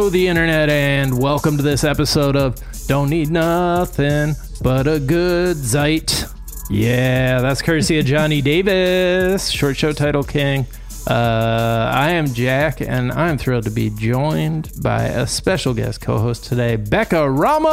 Hello, 0.00 0.08
the 0.08 0.28
internet, 0.28 0.70
and 0.70 1.20
welcome 1.20 1.58
to 1.58 1.62
this 1.62 1.84
episode 1.84 2.34
of 2.34 2.56
Don't 2.86 3.10
Need 3.10 3.28
Nothing 3.30 4.34
But 4.62 4.86
a 4.86 4.98
Good 4.98 5.58
Zeit. 5.58 6.24
Yeah, 6.70 7.42
that's 7.42 7.60
courtesy 7.60 7.98
of 7.98 8.06
Johnny 8.06 8.40
Davis, 8.52 9.50
short 9.50 9.76
show 9.76 9.92
title 9.92 10.22
king. 10.22 10.64
Uh, 11.06 11.90
I 11.92 12.12
am 12.12 12.32
Jack, 12.32 12.80
and 12.80 13.12
I'm 13.12 13.36
thrilled 13.36 13.64
to 13.64 13.70
be 13.70 13.90
joined 13.90 14.72
by 14.82 15.02
a 15.02 15.26
special 15.26 15.74
guest 15.74 16.00
co 16.00 16.16
host 16.18 16.44
today, 16.44 16.76
Becca 16.76 17.30
Ramos. 17.30 17.68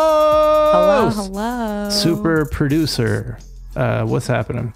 Hello, 0.73 1.09
hello. 1.09 1.89
Super 1.89 2.43
producer. 2.43 3.39
Uh, 3.73 4.03
what's 4.03 4.27
happening? 4.27 4.73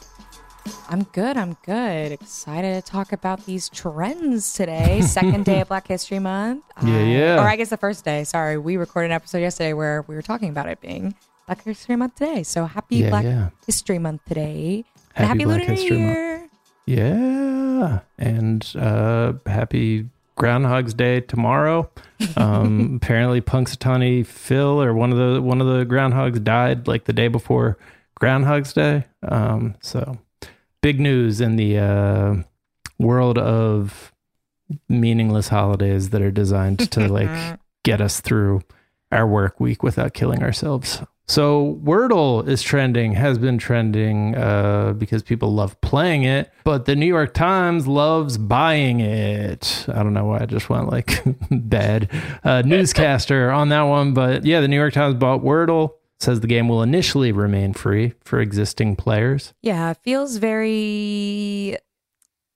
I'm 0.90 1.04
good. 1.04 1.38
I'm 1.38 1.58
good. 1.66 2.12
Excited 2.12 2.84
to 2.84 2.92
talk 2.92 3.12
about 3.14 3.46
these 3.46 3.70
trends 3.70 4.54
today. 4.54 5.02
Second 5.06 5.46
day 5.46 5.62
of 5.62 5.70
Black 5.70 5.88
History 5.88 6.20
Month. 6.20 6.64
Yeah, 6.84 6.98
I- 6.98 7.02
yeah. 7.04 7.36
Or 7.44 7.48
I 7.48 7.56
guess 7.56 7.70
the 7.70 7.78
first 7.78 8.06
day. 8.06 8.24
Sorry, 8.24 8.58
we 8.58 8.78
recorded 8.78 9.08
an 9.08 9.12
episode 9.14 9.40
yesterday 9.40 9.74
where 9.74 10.04
we 10.08 10.16
were 10.16 10.22
talking 10.22 10.50
about 10.50 10.68
it 10.70 10.80
being 10.82 11.16
Black 11.48 11.64
History 11.64 11.96
Month 11.96 12.16
today. 12.16 12.44
So 12.44 12.66
happy 12.66 12.98
Yeah, 12.98 13.10
Black 13.10 13.24
yeah. 13.26 13.50
History 13.66 14.00
Month 14.00 14.22
today. 14.26 14.84
and 15.16 15.28
Happy 15.28 15.40
happy 15.40 15.46
Black 15.46 15.60
Lunar 15.62 15.72
History 15.72 15.98
New 15.98 16.06
Month. 16.06 16.18
Year. 16.18 16.48
Yeah, 16.86 18.00
and 18.18 18.74
uh, 18.78 19.34
happy 19.46 20.10
Groundhog's 20.36 20.94
Day 20.94 21.22
tomorrow. 21.22 21.90
Um, 22.36 22.96
apparently, 23.02 23.40
Punxsutawney 23.42 24.26
Phil 24.26 24.82
or 24.82 24.94
one 24.94 25.12
of 25.12 25.18
the 25.18 25.42
one 25.42 25.62
of 25.62 25.68
the 25.68 25.86
groundhogs 25.86 26.44
died 26.44 26.88
like 26.88 27.06
the 27.06 27.14
day 27.14 27.28
before 27.28 27.78
Groundhog's 28.16 28.74
Day. 28.74 29.06
Um, 29.24 29.76
so 29.82 30.18
big 30.82 31.00
news 31.00 31.42
in 31.42 31.56
the 31.56 31.78
uh, 31.78 32.36
world 33.00 33.38
of 33.38 34.12
meaningless 34.88 35.50
holidays 35.50 36.12
that 36.12 36.22
are 36.22 36.32
designed 36.32 36.92
to 36.92 37.08
like 37.12 37.60
get 37.84 38.02
us 38.02 38.22
through 38.22 38.62
our 39.12 39.28
work 39.28 39.60
week 39.60 39.84
without 39.84 40.14
killing 40.14 40.42
ourselves. 40.42 41.02
So 41.28 41.80
Wordle 41.82 42.46
is 42.46 42.62
trending, 42.62 43.14
has 43.14 43.38
been 43.38 43.58
trending 43.58 44.36
uh, 44.36 44.94
because 44.98 45.24
people 45.24 45.54
love 45.54 45.80
playing 45.80 46.24
it, 46.24 46.52
but 46.66 46.86
the 46.86 46.96
New 46.96 47.06
York 47.06 47.34
Times 47.34 47.88
loves 47.88 48.38
buying 48.38 49.00
it. 49.00 49.86
I 49.88 50.04
don't 50.04 50.14
know 50.14 50.26
why 50.26 50.42
I 50.42 50.46
just 50.46 50.70
went 50.70 50.90
like 50.90 51.24
bad 51.52 52.10
uh, 52.44 52.64
newscaster 52.66 53.50
on 53.50 53.70
that 53.70 53.84
one, 53.84 54.14
but 54.14 54.44
yeah, 54.44 54.60
the 54.60 54.68
New 54.68 54.76
York 54.76 54.94
Times 54.94 55.16
bought 55.16 55.42
Wordle. 55.42 55.94
Says 56.22 56.42
the 56.42 56.48
game 56.48 56.68
will 56.68 56.84
initially 56.84 57.32
remain 57.32 57.74
free 57.74 58.14
for 58.24 58.40
existing 58.40 58.96
players. 58.96 59.54
Yeah, 59.64 59.90
it 59.90 59.98
feels 60.04 60.38
very 60.38 61.78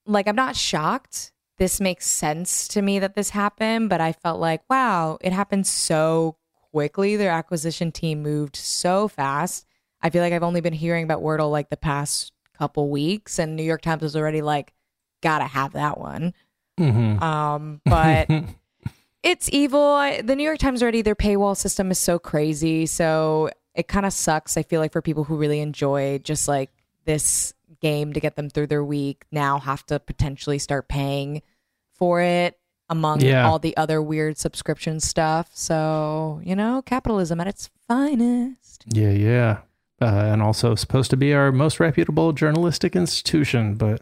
like 0.05 0.27
I'm 0.27 0.35
not 0.35 0.55
shocked. 0.55 1.31
This 1.57 1.81
makes 1.81 2.05
sense 2.05 2.67
to 2.69 2.81
me 2.83 2.99
that 2.99 3.15
this 3.15 3.31
happened, 3.31 3.89
but 3.89 4.01
I 4.01 4.11
felt 4.11 4.39
like, 4.39 4.61
wow, 4.69 5.17
it 5.19 5.33
happened 5.33 5.65
so 5.65 6.37
quickly. 6.71 7.15
Their 7.15 7.31
acquisition 7.31 7.91
team 7.91 8.21
moved 8.21 8.55
so 8.55 9.07
fast. 9.07 9.65
I 9.99 10.11
feel 10.11 10.21
like 10.21 10.33
I've 10.33 10.43
only 10.43 10.61
been 10.61 10.73
hearing 10.73 11.03
about 11.03 11.23
Wordle 11.23 11.49
like 11.49 11.69
the 11.71 11.77
past 11.77 12.33
couple 12.55 12.89
weeks, 12.91 13.39
and 13.39 13.55
New 13.55 13.63
York 13.63 13.81
Times 13.81 14.03
was 14.03 14.15
already 14.15 14.43
like, 14.43 14.73
gotta 15.23 15.45
have 15.45 15.73
that 15.73 15.97
one. 15.97 16.35
Mm-hmm. 16.79 17.23
Um, 17.23 17.81
but 17.83 18.29
it's 19.25 19.49
evil. 19.51 19.97
The 20.23 20.35
New 20.35 20.43
York 20.43 20.59
Times 20.59 20.81
already 20.81 21.01
their 21.01 21.15
paywall 21.15 21.57
system 21.57 21.91
is 21.91 21.99
so 21.99 22.17
crazy, 22.19 22.85
so 22.85 23.49
it 23.73 23.87
kind 23.89 24.05
of 24.05 24.13
sucks. 24.13 24.55
I 24.55 24.63
feel 24.63 24.79
like 24.79 24.93
for 24.93 25.01
people 25.01 25.25
who 25.25 25.35
really 25.35 25.59
enjoy 25.59 26.19
just 26.19 26.47
like 26.47 26.69
this 27.03 27.53
game 27.81 28.13
to 28.13 28.19
get 28.19 28.35
them 28.35 28.49
through 28.49 28.67
their 28.67 28.83
week, 28.85 29.25
now 29.31 29.59
have 29.59 29.85
to 29.87 29.99
potentially 29.99 30.59
start 30.59 30.87
paying 30.87 31.41
for 31.93 32.21
it 32.21 32.57
among 32.87 33.21
Yeah. 33.21 33.47
all 33.47 33.57
the 33.57 33.75
other 33.77 34.01
weird 34.01 34.37
subscription 34.37 34.99
stuff. 34.99 35.49
So 35.53 36.39
you 36.45 36.55
know, 36.55 36.81
capitalism 36.83 37.41
at 37.41 37.47
its 37.47 37.69
finest. 37.87 38.85
Yeah, 38.87 39.09
yeah. 39.09 39.57
Uh, 40.01 40.05
and 40.05 40.41
also 40.41 40.75
supposed 40.75 41.09
to 41.09 41.17
be 41.17 41.33
our 41.33 41.51
most 41.51 41.79
reputable 41.79 42.31
journalistic 42.33 42.95
institution, 42.95 43.75
but 43.75 44.01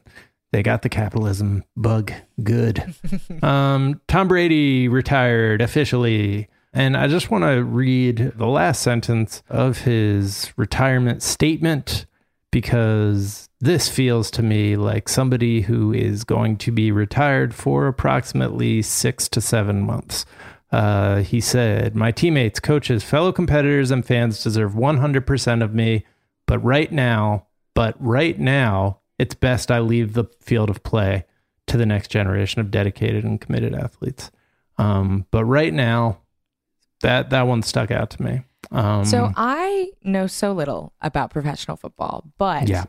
they 0.53 0.61
got 0.61 0.83
the 0.83 0.89
capitalism 0.89 1.63
bug 1.75 2.13
good. 2.43 2.93
um, 3.41 3.99
Tom 4.07 4.27
Brady 4.27 4.87
retired 4.87 5.61
officially. 5.61 6.47
And 6.71 6.95
I 6.95 7.07
just 7.07 7.31
want 7.31 7.43
to 7.43 7.63
read 7.63 8.33
the 8.35 8.47
last 8.47 8.81
sentence 8.81 9.41
of 9.49 9.79
his 9.79 10.53
retirement 10.55 11.23
statement 11.23 12.05
because 12.51 13.49
this 13.59 13.89
feels 13.89 14.29
to 14.31 14.43
me 14.43 14.75
like 14.75 15.09
somebody 15.09 15.61
who 15.61 15.91
is 15.91 16.23
going 16.23 16.57
to 16.57 16.71
be 16.71 16.91
retired 16.91 17.55
for 17.55 17.87
approximately 17.87 18.83
six 18.83 19.27
to 19.29 19.41
seven 19.41 19.81
months. 19.81 20.23
Uh, 20.71 21.21
he 21.21 21.41
said, 21.41 21.95
My 21.95 22.11
teammates, 22.11 22.59
coaches, 22.59 23.03
fellow 23.03 23.31
competitors, 23.31 23.89
and 23.89 24.05
fans 24.05 24.43
deserve 24.43 24.73
100% 24.73 25.63
of 25.63 25.73
me. 25.73 26.05
But 26.45 26.63
right 26.63 26.91
now, 26.91 27.47
but 27.73 27.95
right 27.99 28.39
now, 28.39 28.99
it's 29.19 29.35
best 29.35 29.71
I 29.71 29.79
leave 29.79 30.13
the 30.13 30.25
field 30.41 30.69
of 30.69 30.83
play 30.83 31.25
to 31.67 31.77
the 31.77 31.85
next 31.85 32.09
generation 32.09 32.59
of 32.61 32.71
dedicated 32.71 33.23
and 33.23 33.39
committed 33.39 33.73
athletes. 33.73 34.31
Um, 34.77 35.25
but 35.31 35.45
right 35.45 35.73
now, 35.73 36.19
that 37.01 37.29
that 37.29 37.43
one 37.43 37.61
stuck 37.63 37.91
out 37.91 38.09
to 38.11 38.23
me. 38.23 38.41
Um, 38.71 39.05
So 39.05 39.31
I 39.35 39.91
know 40.03 40.25
so 40.27 40.53
little 40.53 40.93
about 41.01 41.29
professional 41.31 41.77
football, 41.77 42.25
but 42.37 42.67
Yeah. 42.67 42.85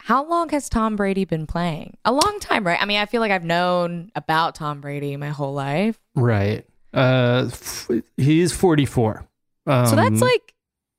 how 0.00 0.24
long 0.28 0.48
has 0.50 0.68
Tom 0.68 0.96
Brady 0.96 1.24
been 1.24 1.46
playing? 1.46 1.96
A 2.04 2.12
long 2.12 2.38
time, 2.40 2.66
right? 2.66 2.80
I 2.80 2.84
mean, 2.84 2.98
I 3.00 3.06
feel 3.06 3.20
like 3.20 3.30
I've 3.32 3.44
known 3.44 4.10
about 4.14 4.54
Tom 4.56 4.80
Brady 4.80 5.16
my 5.16 5.30
whole 5.30 5.54
life. 5.54 5.98
right, 6.14 6.66
uh, 6.92 7.48
f- 7.50 7.88
he's 8.16 8.52
44. 8.52 9.24
Um, 9.66 9.86
So 9.86 9.96
that's 9.96 10.20
like 10.20 10.54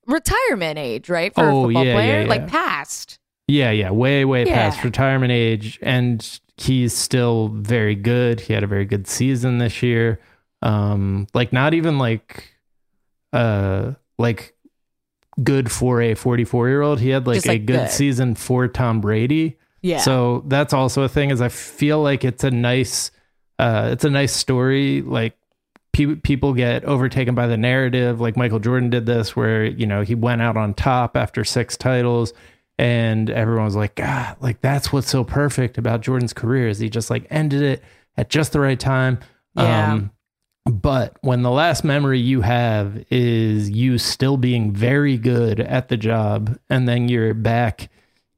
retirement 0.08 0.78
age, 0.80 1.10
right? 1.10 1.34
For 1.34 1.44
Oh, 1.44 1.48
a 1.48 1.64
football 1.68 1.86
yeah, 1.86 1.94
player, 1.94 2.22
yeah, 2.22 2.28
like 2.28 2.48
past. 2.48 3.20
Yeah, 3.48 3.72
yeah, 3.72 3.92
way, 3.92 4.26
way 4.26 4.46
Yeah. 4.46 4.54
past 4.56 4.84
retirement 4.84 5.32
age, 5.32 5.78
and 5.82 6.40
he's 6.58 6.96
still 6.96 7.50
very 7.50 7.96
good. 7.96 8.40
He 8.42 8.54
had 8.54 8.64
a 8.64 8.68
very 8.68 8.86
good 8.86 9.08
season 9.08 9.60
this 9.60 9.84
year. 9.84 10.20
Um, 10.62 11.28
like 11.34 11.54
not 11.54 11.74
even 11.74 11.98
like, 12.00 12.56
uh, 13.34 13.94
like 14.18 14.56
good 15.44 15.72
for 15.72 16.02
a 16.02 16.16
forty-four 16.16 16.70
year 16.70 16.82
old. 16.82 17.00
He 17.00 17.10
had 17.10 17.28
like 17.28 17.36
Just, 17.36 17.50
a 17.50 17.60
good 17.60 17.74
good. 17.82 17.90
season 17.92 18.36
for 18.36 18.68
Tom 18.68 19.02
Brady. 19.02 19.58
Yeah. 19.82 20.00
So 20.00 20.44
that's 20.48 20.74
also 20.74 21.04
a 21.04 21.10
thing. 21.10 21.30
Is 21.30 21.42
I 21.42 21.50
feel 21.50 22.02
like 22.02 22.24
it's 22.26 22.44
a 22.44 22.50
nice, 22.50 23.12
uh, 23.60 23.90
it's 23.92 24.06
a 24.06 24.10
nice 24.10 24.34
story. 24.34 25.02
Like 25.04 25.38
pe- 25.92 26.16
people 26.16 26.54
get 26.54 26.84
overtaken 26.86 27.36
by 27.36 27.46
the 27.46 27.58
narrative. 27.58 28.20
Like 28.20 28.38
Michael 28.38 28.60
Jordan 28.60 28.90
did 28.90 29.06
this, 29.06 29.36
where 29.36 29.66
you 29.66 29.86
know 29.86 30.02
he 30.02 30.16
went 30.16 30.42
out 30.42 30.58
on 30.58 30.74
top 30.74 31.16
after 31.16 31.44
six 31.44 31.78
titles, 31.78 32.34
and 32.78 33.30
everyone 33.30 33.66
was 33.66 33.76
like, 33.76 33.96
God, 33.96 34.38
like 34.42 34.62
that's 34.62 34.92
what's 34.92 35.10
so 35.10 35.24
perfect 35.24 35.78
about 35.78 36.02
Jordan's 36.02 36.34
career 36.34 36.68
is 36.68 36.80
he 36.80 36.90
just 36.90 37.10
like 37.10 37.26
ended 37.30 37.62
it 37.62 37.84
at 38.18 38.30
just 38.30 38.52
the 38.52 38.60
right 38.60 38.80
time. 38.80 39.20
Yeah. 39.56 39.94
Um, 39.94 40.12
but 40.66 41.18
when 41.22 41.44
the 41.44 41.52
last 41.52 41.84
memory 41.84 42.20
you 42.20 42.42
have 42.42 43.06
is 43.12 43.70
you 43.70 43.98
still 44.00 44.36
being 44.36 44.72
very 44.72 45.16
good 45.18 45.60
at 45.60 45.90
the 45.90 45.98
job, 45.98 46.58
and 46.70 46.88
then 46.88 47.08
you're 47.08 47.36
back 47.36 47.90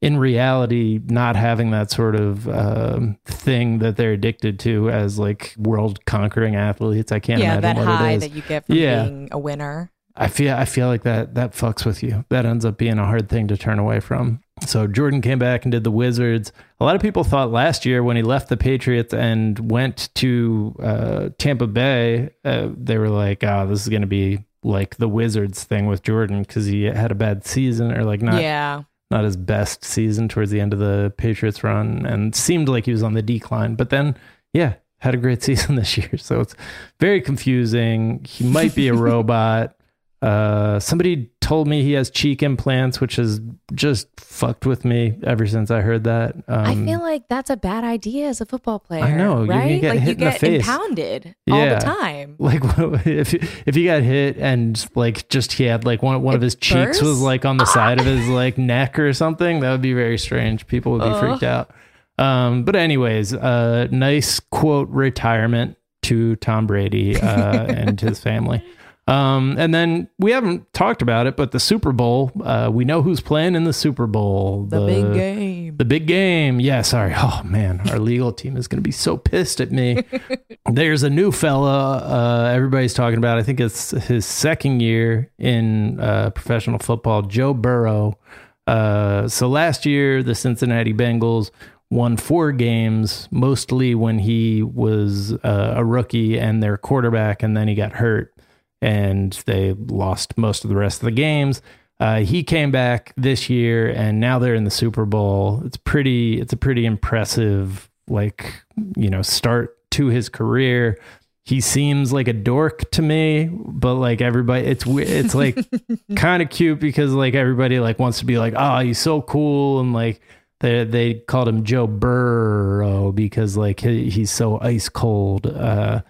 in 0.01 0.17
reality 0.17 0.99
not 1.05 1.35
having 1.35 1.71
that 1.71 1.89
sort 1.89 2.15
of 2.15 2.47
um, 2.49 3.17
thing 3.25 3.79
that 3.79 3.95
they're 3.95 4.11
addicted 4.11 4.59
to 4.59 4.89
as 4.91 5.17
like 5.17 5.55
world 5.57 6.03
conquering 6.05 6.55
athletes. 6.55 7.11
I 7.11 7.19
can't 7.19 7.39
yeah, 7.41 7.57
imagine 7.57 7.61
that 7.61 7.75
what 7.77 7.93
it 7.93 7.97
high 7.97 8.11
is. 8.11 8.21
that 8.21 8.31
you 8.31 8.41
get 8.43 8.65
from 8.65 8.75
Yeah. 8.75 9.03
being 9.05 9.29
a 9.31 9.39
winner. 9.39 9.89
I 10.17 10.27
feel 10.27 10.55
I 10.55 10.65
feel 10.65 10.87
like 10.87 11.03
that 11.03 11.35
that 11.35 11.53
fucks 11.53 11.85
with 11.85 12.01
you. 12.01 12.25
That 12.29 12.45
ends 12.45 12.65
up 12.65 12.77
being 12.77 12.97
a 12.97 13.05
hard 13.05 13.29
thing 13.29 13.47
to 13.47 13.57
turn 13.57 13.79
away 13.79 13.99
from. 13.99 14.41
So 14.65 14.87
Jordan 14.87 15.21
came 15.21 15.37
back 15.37 15.63
and 15.63 15.71
did 15.71 15.83
the 15.83 15.91
Wizards. 15.91 16.51
A 16.79 16.85
lot 16.85 16.95
of 16.95 17.01
people 17.01 17.23
thought 17.23 17.51
last 17.51 17.85
year 17.85 18.03
when 18.03 18.15
he 18.17 18.23
left 18.23 18.49
the 18.49 18.57
Patriots 18.57 19.13
and 19.13 19.71
went 19.71 20.09
to 20.15 20.75
uh, 20.81 21.29
Tampa 21.37 21.67
Bay, 21.67 22.31
uh, 22.43 22.69
they 22.75 22.97
were 22.97 23.09
like, 23.09 23.43
"Oh, 23.43 23.67
this 23.67 23.81
is 23.81 23.89
going 23.89 24.01
to 24.01 24.07
be 24.07 24.39
like 24.63 24.97
the 24.97 25.07
Wizards 25.07 25.63
thing 25.63 25.87
with 25.87 26.03
Jordan 26.03 26.41
because 26.41 26.65
he 26.65 26.83
had 26.83 27.11
a 27.11 27.15
bad 27.15 27.45
season 27.45 27.91
or 27.91 28.03
like 28.03 28.21
not 28.21 28.41
yeah. 28.41 28.83
not 29.11 29.23
his 29.23 29.37
best 29.37 29.83
season 29.83 30.27
towards 30.27 30.51
the 30.51 30.59
end 30.59 30.73
of 30.73 30.79
the 30.79 31.13
Patriots 31.17 31.63
run 31.63 32.05
and 32.05 32.35
seemed 32.35 32.67
like 32.67 32.85
he 32.85 32.91
was 32.91 33.03
on 33.03 33.13
the 33.13 33.21
decline. 33.21 33.75
But 33.75 33.89
then, 33.89 34.17
yeah, 34.53 34.73
had 34.99 35.13
a 35.13 35.17
great 35.17 35.43
season 35.43 35.75
this 35.75 35.97
year. 35.97 36.17
So 36.17 36.41
it's 36.41 36.55
very 36.99 37.21
confusing. 37.21 38.25
He 38.27 38.43
might 38.45 38.75
be 38.75 38.87
a 38.87 38.93
robot. 38.95 39.76
Uh, 40.21 40.79
somebody 40.79 41.29
told 41.41 41.67
me 41.67 41.83
he 41.83 41.91
has 41.91 42.09
cheek 42.09 42.41
implants, 42.41 42.99
which 42.99 43.17
has 43.17 43.39
just 43.73 44.07
fucked 44.19 44.65
with 44.65 44.83
me 44.83 45.15
ever 45.23 45.45
since 45.45 45.69
I 45.69 45.81
heard 45.81 46.05
that. 46.05 46.35
Um, 46.47 46.65
I 46.65 46.73
feel 46.73 46.99
like 46.99 47.27
that's 47.27 47.51
a 47.51 47.57
bad 47.57 47.83
idea 47.83 48.27
as 48.27 48.41
a 48.41 48.45
football 48.45 48.79
player. 48.79 49.03
I 49.03 49.15
know, 49.15 49.43
you 49.43 49.49
right? 49.49 49.79
get 49.79 49.95
like 49.95 49.99
hit 49.99 50.07
you 50.07 50.13
in 50.13 50.19
the 50.19 50.25
get 50.31 50.39
face. 50.39 50.61
impounded 50.61 51.35
all 51.51 51.65
the 51.69 51.75
time. 51.75 52.35
like 52.39 52.61
if 53.05 53.33
if 53.67 53.75
he 53.75 53.85
got 53.85 54.01
hit 54.01 54.37
and 54.37 54.83
like 54.95 55.29
just 55.29 55.53
he 55.53 55.65
had 55.65 55.85
like 55.85 56.01
one 56.01 56.21
one 56.23 56.33
of 56.33 56.41
his 56.41 56.55
cheeks 56.55 56.99
was 56.99 57.21
like 57.21 57.45
on 57.45 57.57
the 57.57 57.65
side 57.73 57.99
of 57.99 58.05
his 58.05 58.27
like 58.27 58.57
neck 58.57 58.97
or 58.97 59.13
something, 59.13 59.59
that 59.59 59.71
would 59.71 59.83
be 59.83 59.93
very 59.93 60.17
strange. 60.17 60.65
People 60.65 60.93
would 60.93 61.03
be 61.03 61.09
Ugh. 61.09 61.19
freaked 61.19 61.43
out. 61.43 61.69
Um, 62.17 62.63
but 62.63 62.75
anyways, 62.75 63.35
uh, 63.35 63.87
nice 63.91 64.39
quote 64.39 64.89
retirement 64.89 65.77
to 66.03 66.35
Tom 66.37 66.65
Brady 66.65 67.15
uh, 67.19 67.65
and 67.65 68.01
his 68.01 68.19
family. 68.19 68.65
Um, 69.07 69.55
and 69.57 69.73
then 69.73 70.09
we 70.19 70.31
haven't 70.31 70.71
talked 70.73 71.01
about 71.01 71.27
it, 71.27 71.37
but 71.37 71.51
the 71.51 71.61
Super 71.61 71.93
Bowl, 71.93 72.29
uh, 72.43 72.69
we 72.71 72.83
know 72.83 73.01
who's 73.01 73.21
playing 73.21 73.55
in 73.55 73.63
the 73.63 73.71
Super 73.71 74.05
Bowl. 74.05 74.65
The, 74.65 74.85
big 74.85 75.13
game. 75.13 75.77
The 75.77 75.85
big 75.85 76.07
game. 76.07 76.59
Yeah, 76.59 76.81
sorry. 76.81 77.13
Oh, 77.15 77.41
man. 77.45 77.89
Our 77.89 77.99
legal 77.99 78.33
team 78.33 78.57
is 78.57 78.67
going 78.67 78.79
to 78.79 78.87
be 78.87 78.91
so 78.91 79.15
pissed 79.15 79.61
at 79.61 79.71
me. 79.71 80.03
There's 80.71 81.03
a 81.03 81.09
new 81.09 81.31
fella 81.31 81.99
uh, 81.99 82.51
everybody's 82.53 82.93
talking 82.93 83.17
about. 83.17 83.37
I 83.37 83.43
think 83.43 83.61
it's 83.61 83.91
his 83.91 84.25
second 84.25 84.81
year 84.81 85.31
in 85.39 86.01
uh, 86.01 86.31
professional 86.31 86.79
football, 86.79 87.21
Joe 87.21 87.53
Burrow. 87.53 88.19
Uh, 88.67 89.29
so 89.29 89.47
last 89.47 89.85
year, 89.85 90.21
the 90.21 90.35
Cincinnati 90.35 90.93
Bengals 90.93 91.51
won 91.89 92.17
four 92.17 92.51
games, 92.51 93.29
mostly 93.31 93.95
when 93.95 94.19
he 94.19 94.61
was 94.61 95.31
uh, 95.31 95.75
a 95.77 95.85
rookie 95.85 96.37
and 96.37 96.61
their 96.61 96.75
quarterback, 96.75 97.41
and 97.41 97.55
then 97.55 97.69
he 97.69 97.75
got 97.75 97.93
hurt 97.93 98.33
and 98.81 99.33
they 99.45 99.73
lost 99.73 100.37
most 100.37 100.63
of 100.63 100.69
the 100.69 100.75
rest 100.75 101.01
of 101.01 101.05
the 101.05 101.11
games. 101.11 101.61
Uh, 101.99 102.19
he 102.19 102.43
came 102.43 102.71
back 102.71 103.11
this 103.17 103.49
year, 103.49 103.89
and 103.89 104.19
now 104.19 104.37
they're 104.37 104.53
in 104.53 104.65
the 104.65 104.71
Super 104.71 105.05
Bowl. 105.05 105.63
It's 105.65 105.77
pretty. 105.77 106.39
It's 106.39 106.53
a 106.53 106.57
pretty 106.57 106.85
impressive, 106.85 107.89
like 108.07 108.53
you 108.95 109.09
know, 109.09 109.23
start 109.23 109.77
to 109.91 110.07
his 110.07 110.29
career. 110.29 110.99
He 111.43 111.61
seems 111.61 112.11
like 112.11 112.27
a 112.27 112.33
dork 112.33 112.91
to 112.91 113.01
me, 113.01 113.49
but 113.51 113.95
like 113.95 114.21
everybody, 114.21 114.67
it's 114.67 114.85
it's 114.85 115.33
like 115.33 115.57
kind 116.15 116.43
of 116.43 116.49
cute 116.49 116.79
because 116.79 117.13
like 117.13 117.33
everybody 117.33 117.79
like 117.79 117.97
wants 117.97 118.19
to 118.19 118.25
be 118.25 118.37
like, 118.37 118.53
oh, 118.55 118.79
he's 118.79 118.99
so 118.99 119.23
cool, 119.23 119.79
and 119.79 119.91
like 119.91 120.21
they 120.59 120.83
they 120.83 121.13
called 121.15 121.47
him 121.47 121.63
Joe 121.63 121.87
Burrow 121.87 123.11
because 123.11 123.57
like 123.57 123.79
he, 123.79 124.09
he's 124.11 124.31
so 124.31 124.59
ice 124.61 124.87
cold. 124.87 125.47
Uh, 125.47 126.01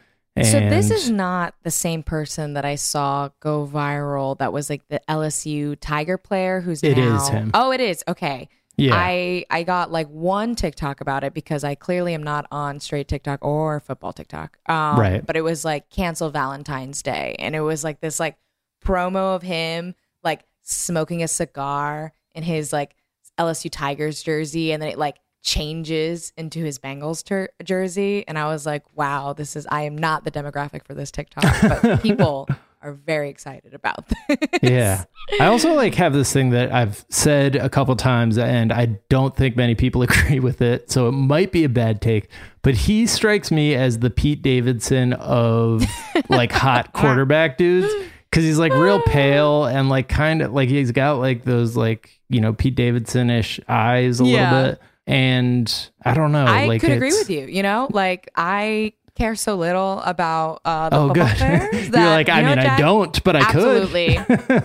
so 0.44 0.60
this 0.60 0.92
is 0.92 1.10
not 1.10 1.54
the 1.64 1.72
same 1.72 2.04
person 2.04 2.54
that 2.54 2.66
I 2.66 2.76
saw 2.76 3.30
go 3.40 3.68
viral. 3.72 4.38
That 4.38 4.54
was 4.54 4.70
like 4.70 4.88
the 4.90 5.02
LSU 5.10 5.78
Tiger 5.80 6.18
player 6.18 6.62
who's 6.62 6.84
It 6.84 6.98
now. 6.98 7.16
is 7.18 7.30
him. 7.30 7.52
Oh, 7.54 7.72
it 7.72 7.80
is. 7.82 8.04
Okay. 8.08 8.50
Yeah. 8.80 8.92
I 8.94 9.44
I 9.50 9.64
got 9.64 9.92
like 9.92 10.08
one 10.10 10.54
TikTok 10.54 11.02
about 11.02 11.24
it 11.24 11.34
because 11.34 11.64
I 11.64 11.74
clearly 11.74 12.14
am 12.14 12.22
not 12.22 12.46
on 12.52 12.80
straight 12.80 13.08
TikTok 13.08 13.44
or 13.44 13.80
football 13.80 14.14
TikTok. 14.14 14.58
Um, 14.68 15.00
Right. 15.00 15.26
But 15.26 15.36
it 15.36 15.42
was 15.42 15.66
like 15.66 15.90
cancel 15.90 16.30
Valentine's 16.30 17.02
Day, 17.02 17.36
and 17.40 17.56
it 17.56 17.62
was 17.62 17.84
like 17.84 18.02
this 18.02 18.20
like 18.20 18.38
promo 18.86 19.36
of 19.36 19.42
him 19.42 19.96
like 20.24 20.44
smoking 20.62 21.24
a 21.24 21.28
cigar 21.28 22.14
in 22.36 22.44
his 22.44 22.72
like 22.72 22.96
LSU 23.40 23.70
Tigers 23.72 24.22
jersey, 24.22 24.72
and 24.72 24.82
then 24.82 24.90
it 24.90 24.98
like 25.00 25.18
changes 25.48 26.34
into 26.36 26.60
his 26.60 26.78
Bengals 26.78 27.24
ter- 27.24 27.48
jersey, 27.64 28.28
and 28.28 28.38
I 28.38 28.48
was 28.48 28.66
like, 28.66 28.84
wow, 28.96 29.32
this 29.32 29.56
is 29.56 29.66
I 29.72 29.84
am 29.84 29.98
not 29.98 30.26
the 30.26 30.32
demographic 30.32 30.84
for 30.84 30.94
this 30.94 31.10
TikTok, 31.10 31.46
but 31.62 32.02
people 32.04 32.50
are 32.82 32.92
very 32.92 33.30
excited 33.30 33.74
about 33.74 34.04
this. 34.28 34.38
yeah. 34.62 35.06
I 35.40 35.46
also 35.46 35.74
like 35.74 35.96
have 35.96 36.12
this 36.14 36.32
thing 36.34 36.50
that 36.52 36.72
I've 36.74 37.06
said 37.10 37.56
a 37.56 37.70
couple 37.70 37.96
times 37.96 38.38
and 38.38 38.72
I 38.72 38.98
don't 39.10 39.36
think 39.36 39.56
many 39.56 39.74
people 39.74 40.02
agree 40.10 40.40
with 40.40 40.62
it. 40.62 40.92
So 40.92 41.08
it 41.08 41.14
might 41.14 41.52
be 41.54 41.64
a 41.64 41.70
bad 41.70 42.02
take, 42.02 42.30
but 42.62 42.76
he 42.76 43.08
strikes 43.08 43.50
me 43.50 43.74
as 43.74 44.00
the 44.00 44.10
Pete 44.10 44.42
Davidson 44.42 45.14
of 45.14 45.84
like 46.30 46.52
hot 46.52 46.92
quarterback 46.94 47.58
dudes 47.58 47.92
cuz 48.32 48.44
he's 48.44 48.60
like 48.60 48.74
real 48.74 49.02
ah. 49.06 49.10
pale 49.12 49.66
and 49.66 49.90
like 49.90 50.08
kind 50.10 50.42
of 50.44 50.54
like 50.54 50.70
he's 50.70 50.92
got 50.92 51.14
like 51.20 51.46
those 51.46 51.76
like, 51.78 52.20
you 52.30 52.42
know, 52.42 52.54
Pete 52.54 52.76
Davidson-ish 52.76 53.60
eyes 53.68 54.20
a 54.22 54.26
Yeah. 54.26 54.54
little 54.54 54.72
bit. 54.74 54.82
And 55.08 55.90
I 56.04 56.14
don't 56.14 56.32
know, 56.32 56.46
I 56.46 56.66
like 56.68 56.82
could 56.82 56.92
agree 56.92 57.10
with 57.12 57.30
you. 57.30 57.46
You 57.48 57.64
know, 57.64 57.88
like 57.92 58.30
I 58.36 58.94
care 59.16 59.34
so 59.36 59.56
little 59.56 60.00
about 60.02 60.62
uh, 60.64 60.90
the 60.90 60.96
Oh, 60.98 61.08
football 61.08 61.28
good. 61.28 61.38
players 61.38 61.90
that 61.92 62.02
You're 62.02 62.10
like, 62.12 62.28
you 62.28 62.34
I 62.34 62.42
know, 62.42 62.50
mean, 62.50 62.60
I 62.60 62.78
don't, 62.78 63.24
but 63.24 63.36
I 63.36 63.40
Absolutely. 63.40 64.16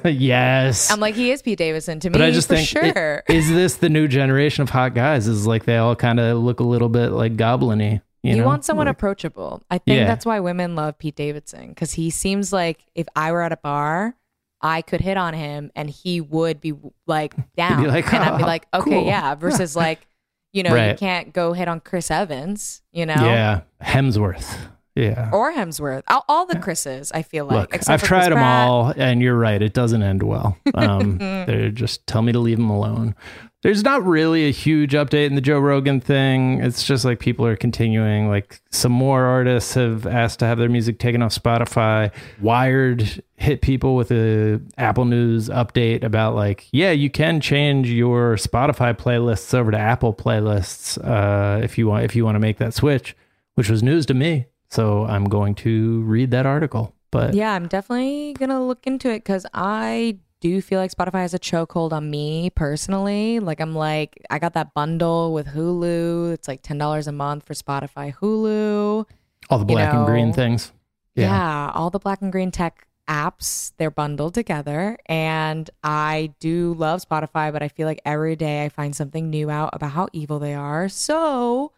could. 0.02 0.14
yes. 0.20 0.90
I'm 0.90 1.00
like, 1.00 1.14
he 1.14 1.30
is 1.30 1.40
Pete 1.42 1.56
Davidson 1.58 2.00
to 2.00 2.10
me. 2.10 2.12
But 2.12 2.22
I 2.22 2.30
just 2.32 2.48
for 2.48 2.56
think, 2.56 2.68
sure. 2.68 3.22
is 3.28 3.48
this 3.48 3.76
the 3.76 3.88
new 3.88 4.08
generation 4.08 4.62
of 4.62 4.68
hot 4.70 4.94
guys? 4.94 5.26
Is 5.28 5.46
like 5.46 5.64
they 5.64 5.76
all 5.78 5.96
kind 5.96 6.20
of 6.20 6.36
look 6.38 6.60
a 6.60 6.64
little 6.64 6.88
bit 6.90 7.12
like 7.12 7.36
goblin-y. 7.36 8.02
You, 8.24 8.30
You, 8.34 8.36
know? 8.42 8.46
want 8.46 8.64
someone 8.64 8.86
Like- 8.88 8.96
approachable. 8.96 9.62
I 9.70 9.78
think 9.78 9.96
Yeah. 10.00 10.06
that's 10.06 10.26
why 10.26 10.38
women 10.40 10.74
love 10.76 10.98
Pete 10.98 11.16
Davidson 11.16 11.68
because 11.68 11.92
he 11.92 12.10
seems 12.10 12.52
like 12.52 12.84
if 12.94 13.06
I 13.16 13.32
were 13.32 13.42
at 13.42 13.52
a 13.52 13.56
bar, 13.56 14.16
I 14.60 14.82
could 14.82 15.00
hit 15.00 15.16
on 15.16 15.34
him 15.34 15.72
and 15.74 15.88
he 15.88 16.20
would 16.20 16.60
be 16.60 16.74
like 17.06 17.34
down, 17.56 17.84
like, 17.88 18.12
and 18.12 18.22
I'd 18.22 18.36
be 18.36 18.42
"Oh, 18.44 18.46
like, 18.46 18.66
okay, 18.74 18.90
cool." 18.90 19.06
yeah. 19.06 19.34
Versus 19.34 19.74
like, 19.74 20.06
you 20.52 20.62
know, 20.62 20.74
you 20.74 20.94
can't 20.96 21.32
go 21.32 21.52
hit 21.52 21.68
on 21.68 21.80
Chris 21.80 22.10
Evans, 22.10 22.82
you 22.92 23.06
know, 23.06 23.14
Yeah, 23.14 23.60
Hemsworth. 23.82 24.56
Yeah. 24.94 25.30
or 25.32 25.52
Hemsworth. 25.54 26.02
All, 26.08 26.22
all 26.28 26.44
the 26.46 26.58
Chris's, 26.58 27.10
I 27.12 27.22
feel 27.22 27.46
like. 27.46 27.72
Look, 27.72 27.88
I've 27.88 28.02
tried 28.02 28.30
them 28.30 28.38
all, 28.42 28.92
and 28.94 29.22
you're 29.22 29.36
right. 29.38 29.60
It 29.62 29.72
doesn't 29.72 30.02
end 30.02 30.22
well. 30.22 30.58
Um, 30.74 31.18
they 31.18 31.70
just 31.72 32.06
tell 32.06 32.22
me 32.22 32.32
to 32.32 32.38
leave 32.38 32.56
them 32.58 32.68
alone. 32.70 33.14
There's 33.62 33.84
not 33.84 34.04
really 34.04 34.48
a 34.48 34.50
huge 34.50 34.92
update 34.92 35.26
in 35.26 35.36
the 35.36 35.40
Joe 35.40 35.60
Rogan 35.60 36.00
thing. 36.00 36.60
It's 36.60 36.82
just 36.82 37.04
like 37.04 37.20
people 37.20 37.46
are 37.46 37.54
continuing. 37.54 38.28
Like 38.28 38.60
some 38.70 38.90
more 38.90 39.24
artists 39.24 39.74
have 39.74 40.04
asked 40.04 40.40
to 40.40 40.46
have 40.46 40.58
their 40.58 40.68
music 40.68 40.98
taken 40.98 41.22
off 41.22 41.32
Spotify. 41.32 42.12
Wired 42.40 43.22
hit 43.36 43.62
people 43.62 43.94
with 43.94 44.10
a 44.10 44.60
Apple 44.78 45.04
News 45.04 45.48
update 45.48 46.02
about 46.02 46.34
like, 46.34 46.66
yeah, 46.72 46.90
you 46.90 47.08
can 47.08 47.40
change 47.40 47.88
your 47.88 48.34
Spotify 48.34 48.96
playlists 48.96 49.54
over 49.54 49.70
to 49.70 49.78
Apple 49.78 50.12
playlists 50.12 50.98
uh, 50.98 51.62
if 51.62 51.78
you 51.78 51.86
want 51.86 52.04
if 52.04 52.16
you 52.16 52.24
want 52.24 52.34
to 52.34 52.40
make 52.40 52.58
that 52.58 52.74
switch, 52.74 53.16
which 53.54 53.70
was 53.70 53.80
news 53.80 54.06
to 54.06 54.14
me. 54.14 54.46
So 54.70 55.04
I'm 55.04 55.24
going 55.24 55.54
to 55.56 56.02
read 56.02 56.32
that 56.32 56.46
article. 56.46 56.96
But 57.12 57.34
Yeah, 57.34 57.52
I'm 57.52 57.68
definitely 57.68 58.32
gonna 58.32 58.66
look 58.66 58.88
into 58.88 59.08
it 59.08 59.18
because 59.18 59.46
I 59.54 60.18
do 60.42 60.48
you 60.48 60.60
feel 60.60 60.80
like 60.80 60.90
Spotify 60.90 61.22
has 61.22 61.32
a 61.34 61.38
chokehold 61.38 61.92
on 61.92 62.10
me 62.10 62.50
personally. 62.50 63.38
Like 63.40 63.60
I'm 63.60 63.74
like 63.74 64.18
I 64.28 64.38
got 64.38 64.52
that 64.54 64.74
bundle 64.74 65.32
with 65.32 65.46
Hulu. 65.46 66.32
It's 66.34 66.48
like 66.48 66.60
ten 66.62 66.76
dollars 66.78 67.06
a 67.06 67.12
month 67.12 67.46
for 67.46 67.54
Spotify 67.54 68.12
Hulu. 68.14 69.06
all 69.48 69.58
the 69.58 69.64
black 69.64 69.94
and 69.94 70.04
green 70.04 70.28
know, 70.28 70.34
things. 70.34 70.72
Yeah. 71.14 71.70
all 71.74 71.90
the 71.90 71.98
black 72.00 72.20
and 72.22 72.32
green 72.32 72.50
tech 72.50 72.86
apps 73.08 73.72
they're 73.78 73.90
bundled 73.90 74.34
together, 74.34 74.96
and 75.06 75.68
I 75.84 76.32
do 76.40 76.74
love 76.74 77.04
Spotify, 77.06 77.52
but 77.52 77.62
I 77.62 77.68
feel 77.68 77.86
like 77.86 78.00
every 78.04 78.36
day 78.36 78.64
I 78.64 78.68
find 78.68 78.94
something 78.96 79.30
new 79.30 79.48
out 79.50 79.70
about 79.72 79.90
how 79.92 80.08
evil 80.12 80.38
they 80.38 80.54
are. 80.54 80.88
So 80.88 81.72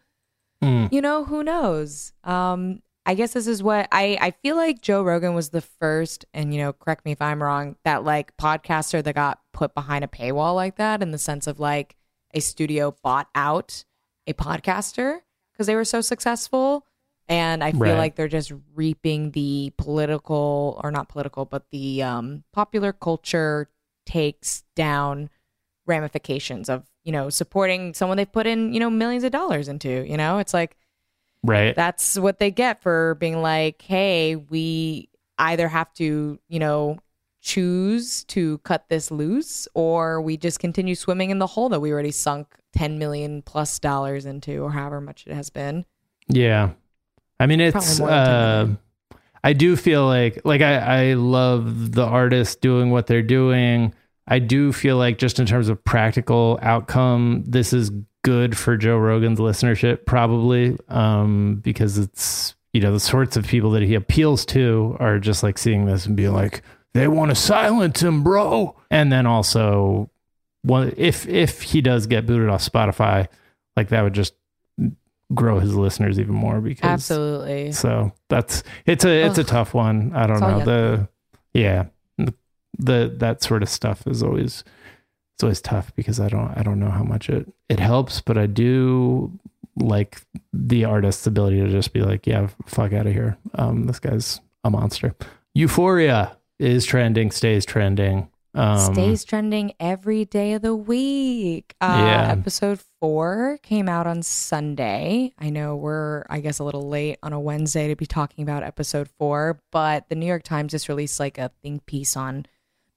Mm. 0.63 0.91
you 0.91 1.01
know 1.01 1.25
who 1.25 1.43
knows 1.43 2.13
um 2.23 2.81
i 3.05 3.13
guess 3.13 3.33
this 3.33 3.47
is 3.47 3.61
what 3.63 3.87
i 3.91 4.17
i 4.21 4.31
feel 4.31 4.55
like 4.55 4.81
joe 4.81 5.03
rogan 5.03 5.33
was 5.33 5.49
the 5.49 5.61
first 5.61 6.25
and 6.33 6.53
you 6.53 6.59
know 6.59 6.73
correct 6.73 7.05
me 7.05 7.11
if 7.11 7.21
i'm 7.21 7.41
wrong 7.41 7.75
that 7.83 8.03
like 8.03 8.35
podcaster 8.37 9.03
that 9.03 9.15
got 9.15 9.39
put 9.53 9.73
behind 9.73 10.03
a 10.03 10.07
paywall 10.07 10.55
like 10.55 10.75
that 10.77 11.01
in 11.01 11.11
the 11.11 11.17
sense 11.17 11.47
of 11.47 11.59
like 11.59 11.95
a 12.33 12.39
studio 12.39 12.95
bought 13.03 13.27
out 13.35 13.83
a 14.27 14.33
podcaster 14.33 15.19
because 15.53 15.67
they 15.67 15.75
were 15.75 15.85
so 15.85 16.01
successful 16.01 16.85
and 17.27 17.63
i 17.63 17.71
feel 17.71 17.81
Right. 17.81 17.97
like 17.97 18.15
they're 18.15 18.27
just 18.27 18.51
reaping 18.75 19.31
the 19.31 19.71
political 19.77 20.79
or 20.83 20.91
not 20.91 21.09
political 21.09 21.45
but 21.45 21.69
the 21.71 22.03
um 22.03 22.43
popular 22.53 22.91
culture 22.93 23.69
takes 24.05 24.63
down 24.75 25.29
ramifications 25.85 26.69
of 26.69 26.83
you 27.03 27.11
know 27.11 27.29
supporting 27.29 27.93
someone 27.93 28.17
they've 28.17 28.31
put 28.31 28.47
in 28.47 28.73
you 28.73 28.79
know 28.79 28.89
millions 28.89 29.23
of 29.23 29.31
dollars 29.31 29.67
into 29.67 30.05
you 30.07 30.17
know 30.17 30.39
it's 30.39 30.53
like 30.53 30.75
Right. 31.45 31.75
that's 31.75 32.17
what 32.17 32.39
they 32.39 32.51
get 32.51 32.81
for 32.81 33.15
being 33.15 33.41
like 33.41 33.81
hey 33.81 34.35
we 34.35 35.09
either 35.37 35.67
have 35.67 35.93
to 35.95 36.39
you 36.47 36.59
know 36.59 36.99
choose 37.41 38.23
to 38.25 38.57
cut 38.59 38.89
this 38.89 39.11
loose 39.11 39.67
or 39.75 40.19
we 40.21 40.35
just 40.35 40.59
continue 40.59 40.95
swimming 40.95 41.29
in 41.29 41.39
the 41.39 41.47
hole 41.47 41.69
that 41.69 41.79
we 41.79 41.91
already 41.91 42.11
sunk 42.11 42.47
10 42.73 42.97
million 42.97 43.41
plus 43.43 43.77
dollars 43.79 44.25
into 44.25 44.63
or 44.63 44.71
however 44.71 44.99
much 44.99 45.27
it 45.27 45.33
has 45.33 45.49
been 45.49 45.85
yeah. 46.27 46.71
I 47.39 47.47
mean, 47.47 47.61
it's, 47.61 47.73
Probably 47.73 47.99
more 47.99 48.09
than 48.09 48.67
10 48.67 48.77
uh. 48.77 49.17
I 49.43 49.53
do 49.53 49.75
feel 49.75 50.07
like, 50.07 50.41
like 50.43 50.61
I, 50.61 51.09
I 51.09 51.13
love 51.13 51.91
the 51.91 52.03
artists 52.03 52.55
doing 52.55 52.89
what 52.89 53.05
they're 53.05 53.21
doing. 53.21 53.93
I 54.27 54.39
do 54.39 54.73
feel 54.73 54.97
like 54.97 55.19
just 55.19 55.39
in 55.39 55.45
terms 55.45 55.69
of 55.69 55.83
practical 55.83 56.57
outcome, 56.63 57.43
this 57.45 57.71
is 57.71 57.91
good 58.25 58.57
for 58.57 58.75
Joe 58.75 58.97
Rogan's 58.97 59.39
listenership, 59.39 60.05
probably, 60.05 60.77
um, 60.89 61.61
because 61.63 61.97
it's, 61.97 62.55
you 62.73 62.81
know, 62.81 62.91
the 62.91 62.99
sorts 62.99 63.37
of 63.37 63.47
people 63.47 63.71
that 63.71 63.83
he 63.83 63.95
appeals 63.95 64.45
to 64.47 64.97
are 64.99 65.19
just 65.19 65.43
like 65.43 65.57
seeing 65.57 65.85
this 65.85 66.05
and 66.05 66.15
being 66.17 66.33
like, 66.33 66.61
they 66.93 67.07
want 67.07 67.31
to 67.31 67.35
silence 67.35 68.01
him, 68.01 68.23
bro. 68.23 68.75
And 68.89 69.11
then 69.11 69.25
also, 69.25 70.09
one, 70.63 70.93
if 70.97 71.27
if 71.27 71.61
he 71.61 71.81
does 71.81 72.07
get 72.07 72.25
booted 72.25 72.49
off 72.49 72.63
Spotify, 72.63 73.27
like 73.77 73.89
that 73.89 74.01
would 74.01 74.13
just 74.13 74.33
grow 75.33 75.59
his 75.59 75.75
listeners 75.75 76.19
even 76.19 76.35
more 76.35 76.61
because 76.61 76.87
absolutely. 76.89 77.71
So 77.71 78.13
that's 78.29 78.63
it's 78.85 79.05
a 79.05 79.25
it's 79.25 79.37
a 79.37 79.43
tough 79.43 79.73
one. 79.73 80.11
I 80.13 80.27
don't 80.27 80.37
It's 80.37 80.41
know. 80.41 80.59
the 80.65 81.09
yeah. 81.53 81.85
The 82.77 83.13
that 83.19 83.41
sort 83.41 83.63
of 83.63 83.69
stuff 83.69 84.05
is 84.05 84.21
always 84.21 84.63
it's 85.35 85.43
always 85.43 85.61
tough 85.61 85.93
because 85.95 86.19
I 86.19 86.29
don't 86.29 86.51
I 86.57 86.63
don't 86.63 86.79
know 86.79 86.89
how 86.89 87.03
much 87.03 87.29
it 87.29 87.47
it 87.69 87.79
helps, 87.79 88.21
but 88.21 88.37
I 88.37 88.45
do 88.47 89.37
like 89.75 90.21
the 90.53 90.85
artist's 90.85 91.27
ability 91.27 91.59
to 91.61 91.69
just 91.69 91.91
be 91.91 92.01
like, 92.01 92.25
yeah, 92.25 92.47
fuck 92.65 92.93
out 92.93 93.05
of 93.07 93.13
here. 93.13 93.37
Um, 93.55 93.83
this 93.85 93.99
guy's 93.99 94.39
a 94.63 94.69
monster. 94.69 95.13
Euphoria 95.53 96.37
is 96.59 96.85
trending, 96.85 97.31
stays 97.31 97.65
trending. 97.65 98.29
Um, 98.53 98.93
Stays 98.93 99.25
trending 99.25 99.73
every 99.81 100.23
day 100.23 100.53
of 100.53 100.61
the 100.61 100.73
week. 100.73 101.75
Uh, 101.81 102.03
Yeah. 102.05 102.31
Episode 102.31 102.79
four 103.01 103.59
came 103.63 103.89
out 103.89 104.07
on 104.07 104.23
Sunday. 104.23 105.33
I 105.37 105.49
know 105.49 105.75
we're, 105.75 106.23
I 106.29 106.39
guess, 106.39 106.59
a 106.59 106.63
little 106.63 106.87
late 106.87 107.17
on 107.21 107.33
a 107.33 107.39
Wednesday 107.39 107.89
to 107.89 107.97
be 107.97 108.05
talking 108.05 108.43
about 108.43 108.63
episode 108.63 109.09
four, 109.19 109.59
but 109.73 110.07
the 110.07 110.15
New 110.15 110.25
York 110.25 110.43
Times 110.43 110.71
just 110.71 110.87
released 110.87 111.19
like 111.19 111.37
a 111.37 111.51
think 111.61 111.85
piece 111.85 112.15
on 112.15 112.45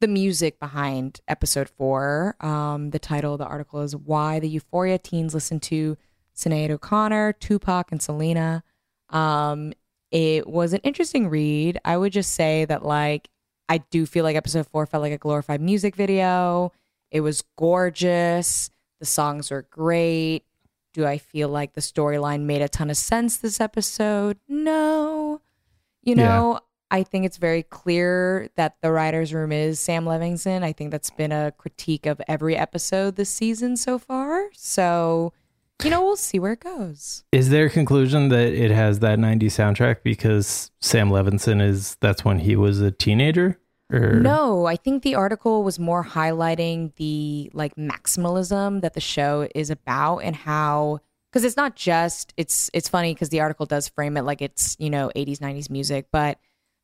the 0.00 0.08
music 0.08 0.58
behind 0.60 1.20
episode 1.28 1.68
four. 1.68 2.36
Um, 2.40 2.90
the 2.90 2.98
title 2.98 3.34
of 3.34 3.38
the 3.38 3.46
article 3.46 3.80
is 3.80 3.96
Why 3.96 4.38
the 4.38 4.48
Euphoria 4.48 4.98
Teens 4.98 5.34
Listen 5.34 5.60
to 5.60 5.96
Sinead 6.36 6.70
O'Connor, 6.70 7.34
Tupac, 7.34 7.90
and 7.90 8.00
Selena. 8.00 8.62
Um, 9.10 9.72
it 10.10 10.46
was 10.46 10.72
an 10.72 10.80
interesting 10.84 11.28
read. 11.28 11.78
I 11.84 11.96
would 11.96 12.12
just 12.12 12.32
say 12.32 12.64
that, 12.66 12.84
like, 12.84 13.28
I 13.68 13.78
do 13.78 14.06
feel 14.06 14.24
like 14.24 14.36
episode 14.36 14.66
four 14.68 14.86
felt 14.86 15.02
like 15.02 15.12
a 15.12 15.18
glorified 15.18 15.60
music 15.60 15.96
video. 15.96 16.72
It 17.10 17.20
was 17.20 17.42
gorgeous. 17.56 18.70
The 19.00 19.06
songs 19.06 19.50
were 19.50 19.62
great. 19.62 20.44
Do 20.94 21.06
I 21.06 21.18
feel 21.18 21.48
like 21.48 21.74
the 21.74 21.80
storyline 21.80 22.42
made 22.42 22.62
a 22.62 22.68
ton 22.68 22.90
of 22.90 22.96
sense 22.96 23.36
this 23.36 23.60
episode? 23.60 24.38
No. 24.48 25.40
You 26.02 26.14
know, 26.14 26.60
I 26.90 27.02
think 27.02 27.26
it's 27.26 27.36
very 27.36 27.62
clear 27.62 28.48
that 28.56 28.76
the 28.82 28.90
writer's 28.90 29.34
room 29.34 29.52
is 29.52 29.78
Sam 29.78 30.04
Levinson. 30.04 30.62
I 30.62 30.72
think 30.72 30.90
that's 30.90 31.10
been 31.10 31.32
a 31.32 31.52
critique 31.58 32.06
of 32.06 32.20
every 32.26 32.56
episode 32.56 33.16
this 33.16 33.30
season 33.30 33.76
so 33.76 33.98
far. 33.98 34.48
So, 34.54 35.32
you 35.84 35.90
know, 35.90 36.02
we'll 36.02 36.16
see 36.16 36.38
where 36.38 36.52
it 36.52 36.60
goes. 36.60 37.24
Is 37.32 37.50
there 37.50 37.66
a 37.66 37.70
conclusion 37.70 38.30
that 38.30 38.52
it 38.52 38.70
has 38.70 39.00
that 39.00 39.18
90s 39.18 39.52
soundtrack 39.52 39.98
because 40.02 40.70
Sam 40.80 41.10
Levinson 41.10 41.60
is 41.60 41.96
that's 42.00 42.24
when 42.24 42.38
he 42.38 42.56
was 42.56 42.80
a 42.80 42.90
teenager? 42.90 43.60
Or 43.92 44.14
No, 44.20 44.66
I 44.66 44.76
think 44.76 45.02
the 45.02 45.14
article 45.14 45.62
was 45.62 45.78
more 45.78 46.04
highlighting 46.04 46.94
the 46.96 47.50
like 47.54 47.74
maximalism 47.76 48.80
that 48.82 48.94
the 48.94 49.00
show 49.00 49.48
is 49.54 49.70
about 49.70 50.18
and 50.18 50.36
how 50.36 51.00
because 51.30 51.44
it's 51.44 51.56
not 51.56 51.74
just 51.74 52.34
it's 52.36 52.70
it's 52.74 52.88
funny 52.88 53.14
because 53.14 53.30
the 53.30 53.40
article 53.40 53.64
does 53.66 53.88
frame 53.88 54.16
it 54.16 54.22
like 54.22 54.42
it's 54.42 54.76
you 54.78 54.90
know 54.90 55.10
80s 55.16 55.38
90s 55.38 55.70
music 55.70 56.06
but 56.12 56.38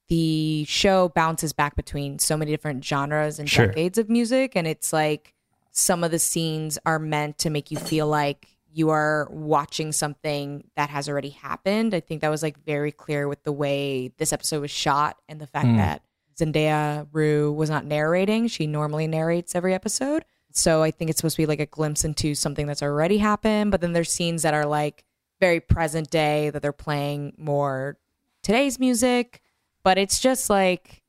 the 0.08 0.64
show 0.68 1.08
bounces 1.08 1.52
back 1.52 1.76
between 1.76 2.18
so 2.18 2.36
many 2.36 2.50
different 2.50 2.84
genres 2.84 3.38
and 3.38 3.48
Sure. 3.48 3.66
decades 3.68 3.98
of 3.98 4.08
music 4.10 4.52
and 4.54 4.66
it's 4.66 4.92
like 4.92 5.32
some 5.70 6.04
of 6.04 6.10
the 6.10 6.18
scenes 6.18 6.78
are 6.86 6.98
meant 6.98 7.38
to 7.38 7.50
make 7.50 7.70
you 7.70 7.78
feel 7.78 8.06
like 8.06 8.46
you 8.72 8.90
are 8.90 9.28
watching 9.30 9.92
something 9.92 10.64
that 10.76 10.90
has 10.90 11.08
already 11.08 11.30
happened. 11.30 11.94
I 11.94 12.00
think 12.00 12.20
that 12.20 12.28
was 12.28 12.42
like 12.42 12.58
very 12.64 12.92
clear 12.92 13.28
with 13.28 13.42
the 13.44 13.52
way 13.52 14.12
this 14.18 14.32
episode 14.32 14.60
was 14.60 14.70
shot 14.70 15.16
and 15.28 15.40
the 15.40 15.46
fact 15.46 15.66
Mm. 15.66 15.76
that 15.78 16.02
Zendaya 16.36 17.06
Rue 17.12 17.52
was 17.52 17.70
not 17.70 17.84
narrating. 17.84 18.48
She 18.48 18.66
normally 18.66 19.06
narrates 19.06 19.54
every 19.54 19.74
episode. 19.74 20.24
So 20.52 20.82
I 20.82 20.90
think 20.90 21.10
it's 21.10 21.18
supposed 21.18 21.36
to 21.36 21.42
be 21.42 21.46
like 21.46 21.60
a 21.60 21.66
glimpse 21.66 22.04
into 22.04 22.34
something 22.34 22.66
that's 22.66 22.82
already 22.82 23.18
happened. 23.18 23.70
But 23.70 23.80
then 23.80 23.92
there's 23.92 24.12
scenes 24.12 24.42
that 24.42 24.54
are 24.54 24.66
like 24.66 25.04
very 25.40 25.60
present 25.60 26.10
day 26.10 26.50
that 26.50 26.60
they're 26.62 26.72
playing 26.72 27.34
more 27.38 27.96
today's 28.42 28.78
music. 28.78 29.40
But 29.84 29.98
it's 29.98 30.18
just 30.18 30.50
like 30.50 31.02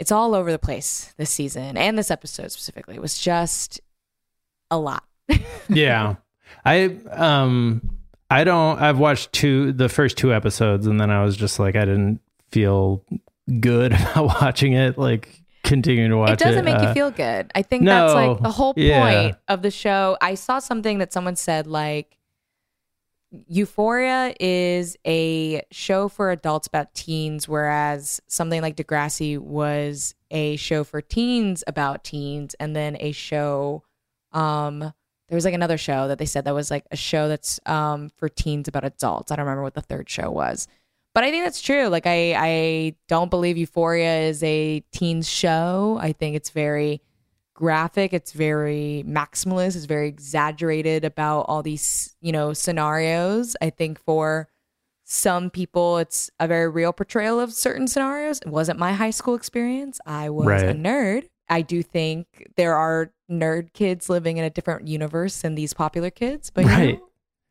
it's 0.00 0.10
all 0.10 0.34
over 0.34 0.50
the 0.50 0.58
place 0.58 1.14
this 1.18 1.30
season 1.30 1.76
and 1.76 1.96
this 1.96 2.10
episode 2.10 2.50
specifically. 2.50 2.96
It 2.96 3.02
was 3.02 3.18
just 3.18 3.80
a 4.70 4.78
lot. 4.78 5.04
yeah. 5.68 6.16
I 6.64 6.96
um 7.10 7.98
I 8.30 8.44
don't 8.44 8.80
I've 8.80 8.98
watched 8.98 9.32
two 9.32 9.72
the 9.72 9.88
first 9.88 10.16
two 10.16 10.32
episodes 10.32 10.86
and 10.86 10.98
then 10.98 11.10
I 11.10 11.22
was 11.22 11.36
just 11.36 11.58
like 11.58 11.76
I 11.76 11.84
didn't 11.84 12.20
feel 12.50 13.04
good 13.60 13.92
about 14.00 14.40
watching 14.40 14.72
it 14.72 14.96
like 14.96 15.42
continuing 15.62 16.10
to 16.10 16.16
watch 16.16 16.30
it 16.30 16.38
doesn't 16.38 16.64
make 16.64 16.76
Uh, 16.78 16.88
you 16.88 16.94
feel 16.94 17.10
good. 17.10 17.50
I 17.54 17.62
think 17.62 17.84
that's 17.84 18.14
like 18.14 18.40
the 18.40 18.50
whole 18.50 18.72
point 18.72 18.86
yeah. 18.86 19.32
of 19.48 19.60
the 19.62 19.70
show. 19.70 20.16
I 20.20 20.34
saw 20.34 20.58
something 20.58 20.98
that 20.98 21.12
someone 21.12 21.36
said 21.36 21.66
like 21.66 22.16
Euphoria 23.46 24.34
is 24.40 24.96
a 25.06 25.62
show 25.70 26.08
for 26.08 26.30
adults 26.30 26.66
about 26.66 26.94
teens, 26.94 27.48
whereas 27.48 28.20
something 28.26 28.60
like 28.60 28.76
Degrassi 28.76 29.38
was 29.38 30.14
a 30.30 30.56
show 30.56 30.82
for 30.82 31.00
teens 31.00 31.62
about 31.66 32.02
teens, 32.02 32.54
and 32.58 32.74
then 32.74 32.96
a 32.98 33.12
show. 33.12 33.84
Um, 34.32 34.80
there 34.80 35.36
was 35.36 35.44
like 35.44 35.54
another 35.54 35.78
show 35.78 36.08
that 36.08 36.18
they 36.18 36.26
said 36.26 36.44
that 36.44 36.54
was 36.54 36.72
like 36.72 36.86
a 36.90 36.96
show 36.96 37.28
that's 37.28 37.60
um 37.66 38.10
for 38.16 38.28
teens 38.28 38.66
about 38.66 38.84
adults. 38.84 39.30
I 39.30 39.36
don't 39.36 39.44
remember 39.44 39.62
what 39.62 39.74
the 39.74 39.80
third 39.80 40.10
show 40.10 40.30
was, 40.30 40.66
but 41.14 41.22
I 41.22 41.30
think 41.30 41.44
that's 41.44 41.62
true. 41.62 41.86
Like 41.86 42.06
I 42.06 42.34
I 42.36 42.96
don't 43.06 43.30
believe 43.30 43.56
Euphoria 43.56 44.22
is 44.22 44.42
a 44.42 44.80
teens 44.92 45.28
show. 45.28 45.98
I 46.00 46.12
think 46.12 46.34
it's 46.34 46.50
very 46.50 47.00
graphic. 47.60 48.12
It's 48.12 48.32
very 48.32 49.04
maximalist. 49.06 49.76
It's 49.76 49.84
very 49.84 50.08
exaggerated 50.08 51.04
about 51.04 51.42
all 51.42 51.62
these, 51.62 52.16
you 52.20 52.32
know, 52.32 52.54
scenarios. 52.54 53.54
I 53.60 53.70
think 53.70 54.00
for 54.00 54.48
some 55.04 55.50
people, 55.50 55.98
it's 55.98 56.30
a 56.40 56.48
very 56.48 56.68
real 56.68 56.92
portrayal 56.92 57.38
of 57.38 57.52
certain 57.52 57.86
scenarios. 57.86 58.40
It 58.40 58.48
wasn't 58.48 58.78
my 58.78 58.94
high 58.94 59.10
school 59.10 59.34
experience. 59.34 60.00
I 60.06 60.30
was 60.30 60.62
a 60.62 60.74
nerd. 60.74 61.28
I 61.48 61.62
do 61.62 61.82
think 61.82 62.26
there 62.56 62.76
are 62.76 63.12
nerd 63.30 63.74
kids 63.74 64.08
living 64.08 64.38
in 64.38 64.44
a 64.44 64.50
different 64.50 64.88
universe 64.88 65.42
than 65.42 65.54
these 65.54 65.74
popular 65.74 66.10
kids, 66.10 66.50
but 66.50 66.64
you 66.64 66.70
know, 66.70 67.10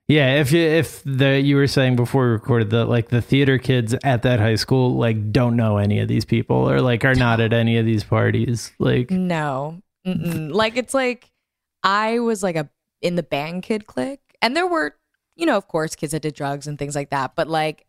Yeah, 0.10 0.40
if 0.40 0.52
you 0.52 0.62
if 0.62 1.04
the 1.06 1.40
you 1.40 1.56
were 1.56 1.68
saying 1.68 1.96
before 1.96 2.26
we 2.26 2.32
recorded 2.32 2.72
that 2.72 2.86
like 2.86 3.10
the 3.10 3.22
theater 3.22 3.60
kids 3.60 3.94
at 4.04 4.24
that 4.24 4.40
high 4.40 4.56
school 4.56 4.96
like 4.96 5.32
don't 5.32 5.56
know 5.56 5.78
any 5.78 6.00
of 6.00 6.08
these 6.08 6.26
people 6.26 6.68
or 6.68 6.82
like 6.82 7.06
are 7.06 7.14
not 7.14 7.40
at 7.40 7.54
any 7.54 7.78
of 7.78 7.86
these 7.86 8.04
parties. 8.04 8.72
Like 8.80 9.12
No. 9.12 9.84
Mm-mm. 10.16 10.54
like 10.54 10.78
it's 10.78 10.94
like 10.94 11.32
I 11.84 12.20
was 12.20 12.44
like 12.44 12.56
a 12.56 12.70
in 13.02 13.16
the 13.16 13.24
band 13.24 13.64
kid 13.64 13.88
clique 13.88 14.20
and 14.42 14.56
there 14.56 14.68
were, 14.68 14.96
you 15.36 15.46
know, 15.46 15.58
of 15.58 15.68
course 15.68 15.96
kids 15.96 16.12
that 16.12 16.22
did 16.22 16.34
drugs 16.34 16.68
and 16.68 16.78
things 16.78 16.96
like 16.96 17.10
that, 17.12 17.36
but 17.36 17.48
like 17.48 17.86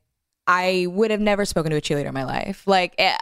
I 0.46 0.86
would 0.88 1.10
have 1.10 1.20
never 1.20 1.44
spoken 1.44 1.70
to 1.70 1.76
a 1.76 1.80
cheerleader 1.80 2.06
in 2.06 2.14
my 2.14 2.24
life. 2.24 2.64
Like 2.66 2.94
eh, 2.98 3.16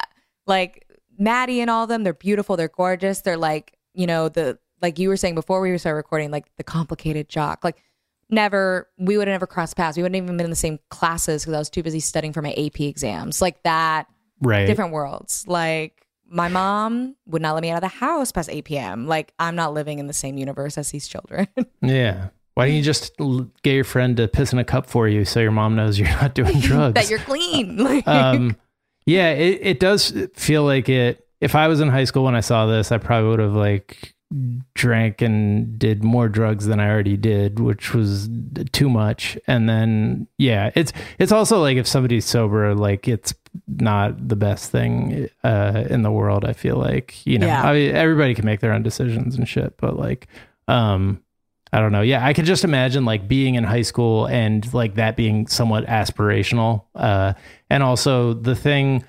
like 0.47 0.87
Maddie 1.19 1.61
and 1.61 1.71
all 1.71 1.83
of 1.83 1.89
them, 1.89 2.05
they're 2.05 2.15
beautiful, 2.15 2.57
they're 2.57 2.69
gorgeous, 2.69 3.23
they're 3.23 3.37
like, 3.37 3.77
you 3.95 4.07
know, 4.07 4.29
the 4.29 4.59
like 4.81 4.99
you 4.99 5.09
were 5.09 5.17
saying 5.17 5.35
before 5.35 5.61
we 5.61 5.77
started 5.79 5.97
recording, 5.97 6.31
like 6.31 6.47
the 6.57 6.65
complicated 6.65 7.29
jock. 7.29 7.65
Like 7.65 7.83
never 8.31 8.89
we 8.99 9.17
would 9.17 9.29
have 9.29 9.35
never 9.35 9.47
crossed 9.47 9.77
paths. 9.77 9.97
We 9.97 10.03
wouldn't 10.03 10.17
even 10.17 10.37
been 10.37 10.45
in 10.45 10.51
the 10.51 10.57
same 10.57 10.79
classes 10.91 11.43
because 11.43 11.55
I 11.55 11.59
was 11.59 11.71
too 11.71 11.83
busy 11.83 12.01
studying 12.01 12.33
for 12.33 12.43
my 12.43 12.53
AP 12.53 12.81
exams. 12.81 13.41
Like 13.41 13.63
that 13.63 14.07
right. 14.41 14.67
different 14.67 14.93
worlds. 14.93 15.45
Like 15.47 16.07
my 16.29 16.49
mom 16.49 17.17
would 17.27 17.43
not 17.43 17.55
let 17.55 17.63
me 17.63 17.71
out 17.71 17.77
of 17.77 17.81
the 17.83 17.89
house 17.99 18.33
past 18.33 18.49
8 18.51 18.65
p.m. 18.65 19.07
Like 19.07 19.33
I'm 19.39 19.57
not 19.57 19.73
living 19.75 19.99
in 19.99 20.07
the 20.07 20.13
same 20.13 20.37
universe 20.39 20.77
as 20.79 20.91
these 20.91 21.09
children. 21.09 21.49
Yeah. 21.83 22.29
Why 22.55 22.67
don't 22.67 22.75
you 22.77 22.83
just 22.83 23.13
l- 23.21 23.49
get 23.63 23.75
your 23.75 23.85
friend 23.85 24.17
to 24.17 24.27
piss 24.27 24.53
in 24.53 24.59
a 24.59 24.65
cup 24.65 24.87
for 24.91 25.07
you 25.07 25.25
so 25.25 25.39
your 25.39 25.53
mom 25.53 25.77
knows 25.77 25.97
you're 25.99 26.09
not 26.09 26.35
doing 26.35 26.59
drugs? 26.61 26.95
that 26.95 27.09
you're 27.09 27.21
clean. 27.21 27.77
Like, 27.85 28.07
um, 28.09 28.57
yeah, 29.07 29.31
it, 29.31 29.61
it 29.63 29.81
does 29.81 30.13
feel 30.35 30.65
like 30.65 30.89
it. 30.89 31.25
If 31.41 31.55
I 31.55 31.69
was 31.69 31.81
in 31.81 31.89
high 31.89 32.03
school 32.05 32.25
when 32.25 32.35
I 32.35 32.41
saw 32.41 32.67
this, 32.67 32.91
I 32.91 32.99
probably 32.99 33.31
would 33.31 33.39
have 33.39 33.53
like 33.55 34.13
drank 34.75 35.23
and 35.23 35.79
did 35.79 36.05
more 36.05 36.29
drugs 36.29 36.67
than 36.67 36.81
I 36.81 36.89
already 36.91 37.17
did, 37.17 37.61
which 37.61 37.95
was 37.95 38.29
too 38.73 38.89
much. 38.91 39.39
And 39.47 39.69
then, 39.69 40.27
yeah, 40.37 40.71
it's 40.75 40.93
it's 41.19 41.33
also 41.33 41.61
like 41.61 41.77
if 41.77 41.87
somebody's 41.87 42.27
sober, 42.27 42.75
like 42.75 43.09
it's 43.09 43.35
not 43.67 44.29
the 44.29 44.37
best 44.37 44.71
thing 44.71 45.29
uh, 45.43 45.85
in 45.89 46.03
the 46.03 46.11
world. 46.13 46.45
I 46.45 46.53
feel 46.53 46.77
like 46.77 47.25
you 47.27 47.39
know, 47.39 47.47
Yeah. 47.47 47.63
I 47.63 47.73
mean, 47.73 47.95
everybody 47.97 48.35
can 48.35 48.45
make 48.45 48.61
their 48.61 48.73
own 48.73 48.83
decisions 48.83 49.37
and 49.37 49.49
shit, 49.49 49.77
but 49.79 49.97
like, 49.97 50.27
um, 50.69 51.23
I 51.73 51.81
don't 51.81 51.93
know. 51.93 52.03
Yeah, 52.03 52.25
I 52.25 52.35
could 52.35 52.45
just 52.45 52.65
imagine 52.65 53.05
like 53.05 53.29
being 53.29 53.55
in 53.55 53.65
high 53.65 53.83
school 53.83 54.27
and 54.27 54.73
like 54.75 54.95
that 54.97 55.17
being 55.17 55.47
somewhat 55.47 55.87
aspirational. 55.87 56.85
Uh, 56.95 57.33
and 57.71 57.83
also 57.83 58.35
the 58.35 58.55
thing 58.55 59.05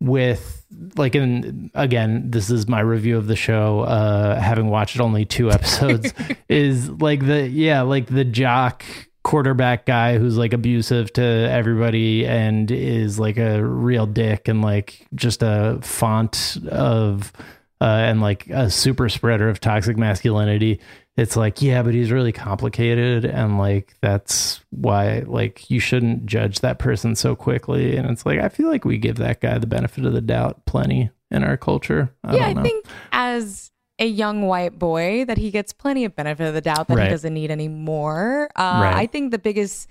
with 0.00 0.64
like 0.96 1.14
in 1.14 1.70
again, 1.74 2.30
this 2.30 2.50
is 2.50 2.68
my 2.68 2.80
review 2.80 3.16
of 3.16 3.26
the 3.26 3.36
show, 3.36 3.80
uh, 3.80 4.38
having 4.40 4.68
watched 4.68 5.00
only 5.00 5.24
two 5.24 5.50
episodes, 5.50 6.12
is 6.48 6.90
like 6.90 7.24
the 7.26 7.48
yeah, 7.48 7.82
like 7.82 8.06
the 8.06 8.24
jock 8.24 8.84
quarterback 9.22 9.86
guy 9.86 10.18
who's 10.18 10.36
like 10.36 10.52
abusive 10.52 11.12
to 11.12 11.22
everybody 11.22 12.24
and 12.24 12.70
is 12.70 13.18
like 13.18 13.38
a 13.38 13.60
real 13.64 14.06
dick 14.06 14.46
and 14.46 14.62
like 14.62 15.04
just 15.16 15.42
a 15.42 15.78
font 15.82 16.56
of 16.68 17.32
uh, 17.80 17.84
and 17.84 18.20
like 18.20 18.46
a 18.50 18.70
super 18.70 19.08
spreader 19.08 19.48
of 19.48 19.58
toxic 19.58 19.96
masculinity 19.96 20.80
it's 21.16 21.36
like 21.36 21.62
yeah 21.62 21.82
but 21.82 21.94
he's 21.94 22.10
really 22.12 22.32
complicated 22.32 23.24
and 23.24 23.58
like 23.58 23.94
that's 24.00 24.60
why 24.70 25.20
like 25.26 25.70
you 25.70 25.80
shouldn't 25.80 26.26
judge 26.26 26.60
that 26.60 26.78
person 26.78 27.14
so 27.14 27.34
quickly 27.34 27.96
and 27.96 28.10
it's 28.10 28.26
like 28.26 28.38
i 28.38 28.48
feel 28.48 28.68
like 28.68 28.84
we 28.84 28.98
give 28.98 29.16
that 29.16 29.40
guy 29.40 29.56
the 29.58 29.66
benefit 29.66 30.04
of 30.04 30.12
the 30.12 30.20
doubt 30.20 30.64
plenty 30.66 31.10
in 31.30 31.42
our 31.42 31.56
culture 31.56 32.14
I 32.22 32.36
yeah, 32.36 32.48
don't 32.48 32.58
I 32.58 32.62
think 32.62 32.86
as 33.12 33.70
a 33.98 34.06
young 34.06 34.42
white 34.42 34.78
boy 34.78 35.24
that 35.24 35.38
he 35.38 35.50
gets 35.50 35.72
plenty 35.72 36.04
of 36.04 36.14
benefit 36.14 36.46
of 36.46 36.54
the 36.54 36.60
doubt 36.60 36.86
that 36.88 36.96
Right. 36.96 37.04
he 37.04 37.10
doesn't 37.10 37.32
need 37.32 37.50
anymore. 37.50 38.50
Uh, 38.54 38.80
Right. 38.82 38.94
I 38.94 39.06
think 39.06 39.30
the 39.30 39.38
biggest 39.38 39.88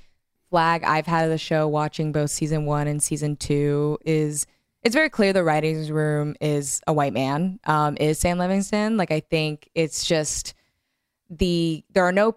flag 0.52 0.84
I've 0.84 1.08
had 1.08 1.26
of 1.26 1.32
the 1.32 1.40
show 1.40 1.68
watching 1.68 2.12
both 2.12 2.30
season 2.30 2.66
one 2.66 2.88
and 2.88 3.02
season 3.02 3.36
two 3.36 3.98
is 4.06 4.46
it's 4.84 4.94
very 4.94 5.10
clear 5.10 5.34
the 5.34 5.44
writing 5.44 5.92
room 5.92 6.36
is 6.40 6.82
a 6.86 6.94
white 6.94 7.14
man, 7.14 7.60
um, 7.66 7.98
is 8.00 8.20
Sam 8.20 8.38
Levinson. 8.38 8.96
Like, 8.98 9.10
I 9.12 9.20
think 9.22 9.68
it's 9.74 10.06
just 10.06 10.54
the, 11.30 11.84
there 11.92 12.06
are 12.06 12.12
no 12.12 12.36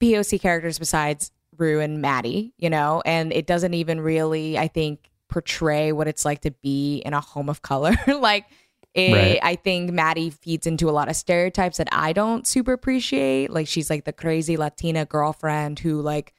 POC 0.00 0.40
characters 0.40 0.78
besides 0.78 1.32
Rue 1.56 1.80
and 1.80 2.00
Maddie, 2.00 2.52
you 2.58 2.70
know, 2.70 3.02
and 3.04 3.32
it 3.32 3.46
doesn't 3.46 3.74
even 3.74 4.00
really, 4.00 4.58
I 4.58 4.68
think, 4.68 5.10
portray 5.28 5.92
what 5.92 6.08
it's 6.08 6.24
like 6.24 6.40
to 6.42 6.50
be 6.50 6.98
in 6.98 7.14
a 7.14 7.20
home 7.20 7.48
of 7.48 7.62
color. 7.62 7.96
like, 8.06 8.46
it, 8.94 9.12
Right. 9.12 9.38
I 9.42 9.54
think 9.54 9.92
Maddie 9.92 10.30
feeds 10.30 10.66
into 10.66 10.88
a 10.88 10.92
lot 10.92 11.08
of 11.08 11.14
stereotypes 11.14 11.76
that 11.76 11.88
I 11.92 12.12
don't 12.12 12.46
super 12.46 12.72
appreciate. 12.72 13.50
Like, 13.50 13.68
she's 13.68 13.88
like 13.88 14.04
the 14.04 14.12
crazy 14.12 14.56
Latina 14.56 15.04
girlfriend 15.04 15.78
who, 15.78 16.00
like, 16.02 16.34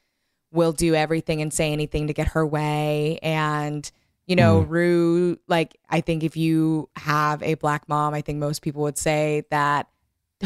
will 0.51 0.73
do 0.73 0.93
everything 0.93 1.41
and 1.41 1.53
say 1.53 1.71
anything 1.71 2.07
to 2.07 2.13
get 2.13 2.29
her 2.29 2.45
way. 2.45 3.19
And, 3.21 3.89
you 4.27 4.35
know, 4.35 4.63
mm. 4.63 4.69
Rue, 4.69 5.39
like, 5.47 5.77
I 5.89 6.01
think 6.01 6.23
if 6.23 6.35
you 6.35 6.89
have 6.97 7.41
a 7.41 7.53
black 7.53 7.87
mom, 7.87 8.13
I 8.13 8.21
think 8.21 8.39
most 8.39 8.61
people 8.61 8.81
would 8.83 8.97
say 8.97 9.45
that 9.49 9.87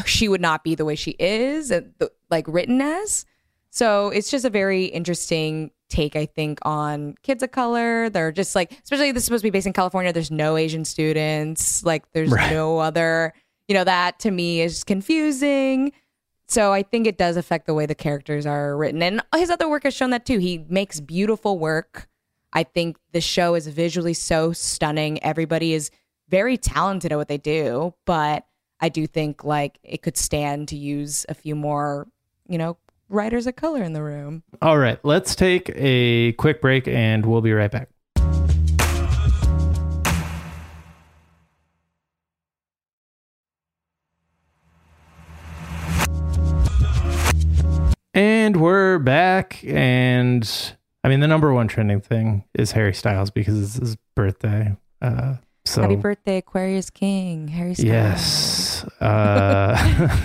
she 0.04 0.28
would 0.28 0.40
not 0.40 0.64
be 0.64 0.74
the 0.74 0.84
way 0.84 0.94
she 0.94 1.12
is, 1.18 1.72
uh, 1.72 1.82
like 2.30 2.46
written 2.48 2.80
as. 2.80 3.24
So 3.70 4.08
it's 4.08 4.30
just 4.30 4.44
a 4.44 4.50
very 4.50 4.84
interesting 4.86 5.70
take, 5.88 6.16
I 6.16 6.26
think, 6.26 6.58
on 6.62 7.14
kids 7.22 7.42
of 7.42 7.52
color. 7.52 8.08
They're 8.10 8.32
just 8.32 8.54
like, 8.54 8.72
especially 8.82 9.12
this 9.12 9.22
is 9.22 9.26
supposed 9.26 9.42
to 9.42 9.46
be 9.46 9.50
based 9.50 9.66
in 9.66 9.72
California. 9.72 10.12
There's 10.12 10.30
no 10.30 10.56
Asian 10.56 10.84
students. 10.84 11.84
Like, 11.84 12.10
there's 12.12 12.30
Right. 12.30 12.50
no 12.50 12.78
other, 12.78 13.32
you 13.68 13.74
know, 13.74 13.84
that 13.84 14.18
to 14.20 14.30
me 14.30 14.60
is 14.60 14.82
confusing. 14.82 15.92
So 16.48 16.72
I 16.72 16.82
think 16.82 17.06
it 17.06 17.18
does 17.18 17.36
affect 17.36 17.66
the 17.66 17.74
way 17.74 17.86
the 17.86 17.94
characters 17.94 18.46
are 18.46 18.76
written. 18.76 19.02
And 19.02 19.20
his 19.34 19.50
other 19.50 19.68
work 19.68 19.82
has 19.84 19.94
shown 19.94 20.10
that 20.10 20.24
too. 20.26 20.38
He 20.38 20.64
makes 20.68 21.00
beautiful 21.00 21.58
work. 21.58 22.08
I 22.52 22.62
think 22.62 22.96
the 23.12 23.20
show 23.20 23.54
is 23.54 23.66
visually 23.66 24.14
so 24.14 24.52
stunning. 24.52 25.22
Everybody 25.22 25.72
is 25.74 25.90
very 26.28 26.56
talented 26.56 27.12
at 27.12 27.18
what 27.18 27.28
they 27.28 27.38
do, 27.38 27.94
but 28.06 28.46
I 28.80 28.88
do 28.88 29.06
think 29.06 29.44
like 29.44 29.78
it 29.82 30.02
could 30.02 30.16
stand 30.16 30.68
to 30.68 30.76
use 30.76 31.24
a 31.28 31.34
few 31.34 31.54
more, 31.54 32.06
you 32.48 32.58
know, 32.58 32.76
writers 33.08 33.46
of 33.46 33.56
color 33.56 33.82
in 33.82 33.92
the 33.94 34.02
room. 34.02 34.42
All 34.60 34.78
right, 34.78 35.02
let's 35.02 35.34
take 35.34 35.70
a 35.74 36.32
quick 36.32 36.60
break 36.60 36.86
and 36.86 37.24
we'll 37.24 37.40
be 37.40 37.52
right 37.52 37.70
back. 37.70 37.88
And 48.12 48.56
we're 48.56 48.98
back. 48.98 49.62
And 49.66 50.50
I 51.04 51.08
mean, 51.08 51.20
the 51.20 51.28
number 51.28 51.52
one 51.52 51.68
trending 51.68 52.00
thing 52.00 52.44
is 52.54 52.72
Harry 52.72 52.94
Styles 52.94 53.30
because 53.30 53.62
it's 53.62 53.74
his 53.74 53.96
birthday. 54.14 54.74
Uh, 55.02 55.36
so, 55.76 55.82
Happy 55.82 55.96
birthday, 55.96 56.38
Aquarius 56.38 56.90
King, 56.90 57.48
Harry 57.48 57.74
Styles. 57.74 57.86
yes. 57.88 58.84
Uh, 59.00 59.74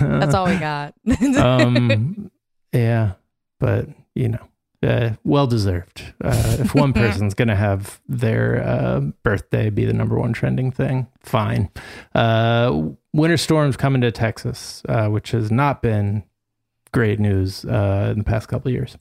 That's 0.20 0.34
all 0.34 0.46
we 0.46 0.56
got. 0.56 0.94
um 1.38 2.30
yeah 2.72 3.12
but 3.60 3.86
you 4.14 4.28
know 4.28 4.48
uh, 4.82 5.10
well 5.24 5.46
deserved 5.46 6.12
uh, 6.24 6.56
if 6.58 6.74
one 6.74 6.92
person's 7.02 7.34
gonna 7.34 7.54
have 7.54 8.00
their 8.08 8.62
uh, 8.66 9.00
birthday 9.22 9.70
be 9.70 9.84
the 9.84 9.92
number 9.92 10.18
one 10.18 10.32
trending 10.32 10.72
thing 10.72 11.06
fine 11.20 11.68
uh 12.14 12.82
winter 13.12 13.36
storms 13.36 13.76
coming 13.76 14.00
to 14.00 14.10
texas 14.10 14.82
uh, 14.88 15.06
which 15.08 15.30
has 15.30 15.50
not 15.52 15.82
been 15.82 16.24
great 16.92 17.20
news 17.20 17.64
uh 17.66 18.08
in 18.10 18.18
the 18.18 18.24
past 18.24 18.48
couple 18.48 18.68
of 18.68 18.72
years 18.74 18.96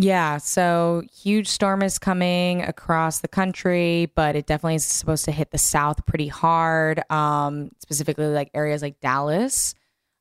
Yeah, 0.00 0.38
so 0.38 1.02
huge 1.12 1.48
storm 1.48 1.82
is 1.82 1.98
coming 1.98 2.62
across 2.62 3.18
the 3.18 3.26
country, 3.26 4.12
but 4.14 4.36
it 4.36 4.46
definitely 4.46 4.76
is 4.76 4.84
supposed 4.84 5.24
to 5.24 5.32
hit 5.32 5.50
the 5.50 5.58
south 5.58 6.06
pretty 6.06 6.28
hard, 6.28 7.02
um, 7.10 7.70
specifically 7.80 8.28
like 8.28 8.48
areas 8.54 8.80
like 8.80 9.00
Dallas. 9.00 9.74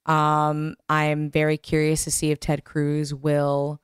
Um, 0.07 0.77
I'm 0.89 1.29
very 1.29 1.57
curious 1.57 2.05
to 2.05 2.11
see 2.11 2.31
if 2.31 2.39
Ted 2.39 2.63
Cruz 2.63 3.13
will 3.13 3.79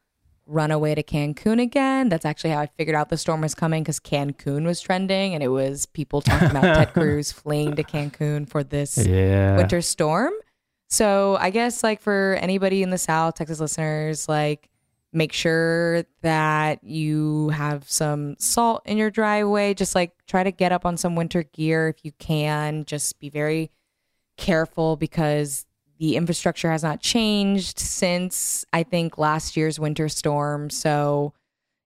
run 0.47 0.71
away 0.71 0.95
to 0.95 1.03
Cancun 1.03 1.61
again. 1.61 2.09
That's 2.09 2.25
actually 2.25 2.49
how 2.49 2.61
I 2.61 2.65
figured 2.65 2.95
out 2.95 3.09
the 3.09 3.17
storm 3.17 3.41
was 3.41 3.53
coming 3.53 3.83
because 3.83 3.99
Cancun 3.99 4.65
was 4.65 4.81
trending 4.81 5.35
and 5.35 5.43
it 5.43 5.49
was 5.49 5.85
people 5.85 6.21
talking 6.21 6.49
about 6.49 6.63
Ted 6.63 6.93
Cruz 6.93 7.31
fleeing 7.31 7.75
to 7.75 7.83
Cancun 7.83 8.49
for 8.49 8.63
this 8.63 8.97
yeah 8.97 9.57
winter 9.57 9.81
storm. 9.81 10.33
So 10.89 11.37
I 11.39 11.51
guess 11.51 11.83
like 11.83 12.01
for 12.01 12.35
anybody 12.41 12.81
in 12.81 12.89
the 12.89 12.97
South, 12.97 13.35
Texas 13.35 13.59
listeners, 13.59 14.27
like 14.27 14.69
make 15.13 15.31
sure 15.31 16.03
that 16.21 16.83
you 16.83 17.49
have 17.49 17.89
some 17.89 18.35
salt 18.39 18.81
in 18.85 18.97
your 18.97 19.11
driveway. 19.11 19.73
Just 19.73 19.95
like 19.95 20.13
try 20.25 20.43
to 20.43 20.51
get 20.51 20.71
up 20.71 20.85
on 20.85 20.97
some 20.97 21.15
winter 21.15 21.43
gear 21.43 21.87
if 21.87 22.03
you 22.03 22.11
can. 22.13 22.85
Just 22.85 23.19
be 23.19 23.29
very 23.29 23.71
careful 24.37 24.95
because 24.95 25.65
the 25.99 26.15
infrastructure 26.15 26.71
has 26.71 26.83
not 26.83 26.99
changed 26.99 27.79
since 27.79 28.65
I 28.73 28.83
think 28.83 29.17
last 29.17 29.55
year's 29.55 29.79
winter 29.79 30.09
storm. 30.09 30.69
So, 30.69 31.33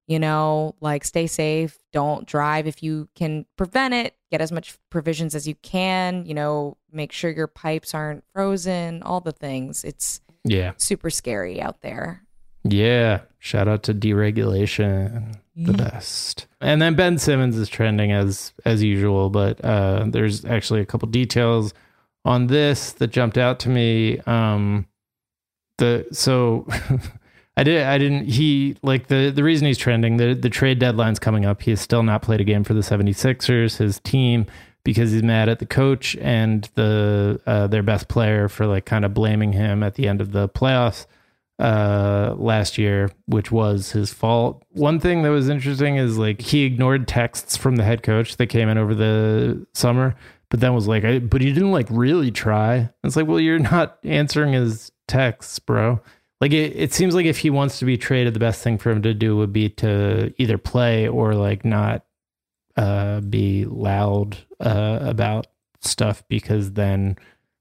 you 0.08 0.20
know, 0.20 0.76
like 0.80 1.04
stay 1.04 1.28
safe. 1.28 1.78
Don't 1.92 2.26
drive 2.26 2.66
if 2.66 2.82
you 2.82 3.10
can 3.16 3.46
prevent 3.58 3.94
it. 3.94 4.16
Get 4.32 4.42
as 4.42 4.52
much 4.52 4.78
provisions 4.90 5.36
as 5.36 5.48
you 5.48 5.56
can. 5.56 6.26
You 6.26 6.34
know, 6.34 6.78
make 6.92 7.12
sure 7.12 7.30
your 7.30 7.48
pipes 7.48 7.94
aren't 7.94 8.24
frozen, 8.34 9.04
all 9.04 9.20
the 9.20 9.34
things. 9.34 9.84
It's 9.84 10.22
yeah 10.46 10.72
super 10.78 11.10
scary 11.10 11.62
out 11.62 11.82
there. 11.82 12.27
Yeah. 12.72 13.22
Shout 13.40 13.68
out 13.68 13.84
to 13.84 13.94
deregulation. 13.94 15.36
The 15.56 15.74
best. 15.74 16.48
And 16.62 16.82
then 16.82 16.96
Ben 16.96 17.18
Simmons 17.18 17.58
is 17.58 17.70
trending 17.70 18.12
as 18.12 18.54
as 18.66 18.84
usual, 18.84 19.30
but 19.30 19.64
uh 19.64 20.06
there's 20.08 20.46
actually 20.46 20.82
a 20.82 20.86
couple 20.86 21.08
details 21.08 21.74
on 22.26 22.48
this 22.48 22.92
that 22.94 23.08
jumped 23.08 23.38
out 23.38 23.60
to 23.62 23.70
me. 23.70 24.20
Um 24.20 24.86
the 25.78 26.06
so 26.12 26.68
I 27.58 27.64
did 27.64 27.84
I 27.84 27.98
didn't 27.98 28.26
he 28.26 28.78
like 28.84 29.08
the 29.08 29.32
the 29.34 29.44
reason 29.44 29.66
he's 29.66 29.80
trending, 29.80 30.18
the 30.18 30.36
the 30.36 30.50
trade 30.50 30.78
deadline's 30.78 31.20
coming 31.20 31.46
up. 31.46 31.64
He 31.64 31.72
has 31.72 31.82
still 31.82 32.04
not 32.04 32.22
played 32.22 32.42
a 32.42 32.44
game 32.44 32.64
for 32.64 32.76
the 32.76 32.82
76ers, 32.82 33.78
his 33.78 34.00
team 34.02 34.46
because 34.84 35.12
he's 35.12 35.24
mad 35.24 35.50
at 35.50 35.60
the 35.60 35.66
coach 35.66 36.16
and 36.18 36.70
the 36.76 37.42
uh, 37.48 37.68
their 37.68 37.84
best 37.84 38.08
player 38.08 38.48
for 38.48 38.68
like 38.68 38.86
kind 38.86 39.06
of 39.06 39.14
blaming 39.14 39.54
him 39.54 39.84
at 39.84 39.96
the 39.96 40.08
end 40.08 40.22
of 40.22 40.32
the 40.34 40.48
playoffs 40.48 41.08
uh 41.60 42.36
last 42.38 42.78
year 42.78 43.10
which 43.26 43.52
was 43.52 43.92
his 43.92 44.14
fault. 44.14 44.64
One 44.70 45.00
thing 45.00 45.24
that 45.24 45.30
was 45.30 45.50
interesting 45.50 45.96
is 45.98 46.18
like 46.18 46.42
he 46.42 46.66
ignored 46.66 47.08
texts 47.08 47.58
from 47.58 47.78
the 47.78 47.84
head 47.84 48.04
coach 48.04 48.38
that 48.38 48.48
came 48.48 48.70
in 48.70 48.78
over 48.78 48.94
the 48.94 49.66
summer 49.74 50.16
but 50.50 50.60
then 50.60 50.74
was 50.74 50.88
like 50.88 51.04
I, 51.04 51.20
but 51.20 51.42
he 51.42 51.52
didn't 51.52 51.72
like 51.72 51.88
really 51.90 52.32
try. 52.32 52.90
It's 53.04 53.16
like 53.16 53.28
well 53.28 53.40
you're 53.40 53.60
not 53.60 53.98
answering 54.04 54.54
his 54.54 54.92
texts 55.08 55.60
bro. 55.60 56.00
Like 56.40 56.52
it, 56.52 56.74
it 56.76 56.94
seems 56.94 57.16
like 57.16 57.26
if 57.26 57.40
he 57.40 57.50
wants 57.50 57.80
to 57.80 57.86
be 57.86 57.98
traded 57.98 58.34
the 58.34 58.40
best 58.40 58.62
thing 58.62 58.78
for 58.78 58.92
him 58.92 59.02
to 59.02 59.14
do 59.14 59.36
would 59.38 59.52
be 59.52 59.70
to 59.70 60.34
either 60.38 60.58
play 60.58 61.08
or 61.08 61.34
like 61.34 61.66
not 61.66 62.06
uh 62.76 63.22
be 63.22 63.66
loud 63.66 64.38
uh 64.60 65.00
about 65.02 65.48
stuff 65.82 66.24
because 66.28 66.74
then 66.74 67.18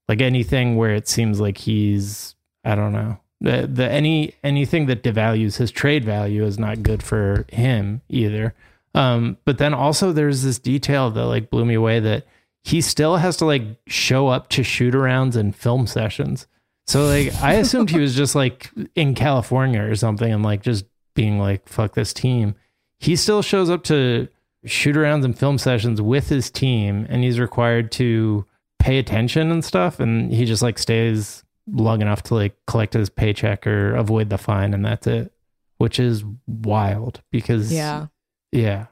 like 0.08 0.20
anything 0.20 0.76
where 0.76 0.94
it 0.94 1.08
seems 1.08 1.40
like 1.40 1.58
he's 1.58 2.34
i 2.64 2.74
don't 2.74 2.92
know 2.92 3.18
the 3.40 3.68
the 3.70 3.90
any 3.90 4.34
anything 4.42 4.86
that 4.86 5.02
devalues 5.02 5.56
his 5.56 5.70
trade 5.70 6.04
value 6.04 6.44
is 6.44 6.58
not 6.58 6.82
good 6.82 7.02
for 7.02 7.44
him 7.52 8.00
either. 8.08 8.54
Um 8.94 9.36
but 9.44 9.58
then 9.58 9.74
also 9.74 10.12
there's 10.12 10.42
this 10.42 10.58
detail 10.58 11.10
that 11.10 11.26
like 11.26 11.50
blew 11.50 11.64
me 11.64 11.74
away 11.74 12.00
that 12.00 12.26
he 12.64 12.80
still 12.80 13.16
has 13.16 13.36
to 13.38 13.44
like 13.44 13.62
show 13.86 14.28
up 14.28 14.48
to 14.50 14.62
shoot 14.62 14.94
arounds 14.94 15.36
and 15.36 15.54
film 15.54 15.86
sessions. 15.86 16.46
So 16.86 17.06
like 17.06 17.34
i 17.42 17.54
assumed 17.54 17.90
he 17.90 17.98
was 17.98 18.14
just 18.14 18.34
like 18.34 18.70
in 18.94 19.14
california 19.14 19.82
or 19.82 19.96
something 19.96 20.32
and 20.32 20.42
like 20.42 20.62
just 20.62 20.86
being 21.14 21.38
like 21.38 21.68
fuck 21.68 21.94
this 21.94 22.12
team. 22.12 22.54
He 22.98 23.16
still 23.16 23.42
shows 23.42 23.68
up 23.68 23.84
to 23.84 24.28
shoot 24.64 24.96
arounds 24.96 25.24
and 25.24 25.38
film 25.38 25.58
sessions 25.58 26.00
with 26.00 26.28
his 26.28 26.50
team 26.50 27.06
and 27.08 27.22
he's 27.22 27.38
required 27.38 27.92
to 27.92 28.46
pay 28.78 28.98
attention 28.98 29.50
and 29.50 29.64
stuff 29.64 30.00
and 30.00 30.32
he 30.32 30.44
just 30.44 30.62
like 30.62 30.78
stays 30.78 31.44
long 31.66 32.00
enough 32.02 32.22
to 32.22 32.34
like 32.34 32.56
collect 32.66 32.92
his 32.94 33.08
paycheck 33.10 33.66
or 33.66 33.94
avoid 33.96 34.30
the 34.30 34.38
fine 34.38 34.72
and 34.74 34.84
that's 34.84 35.06
it 35.06 35.32
which 35.78 35.98
is 35.98 36.24
wild 36.46 37.20
because 37.32 37.72
Yeah. 37.72 38.06
yeah 38.52 38.86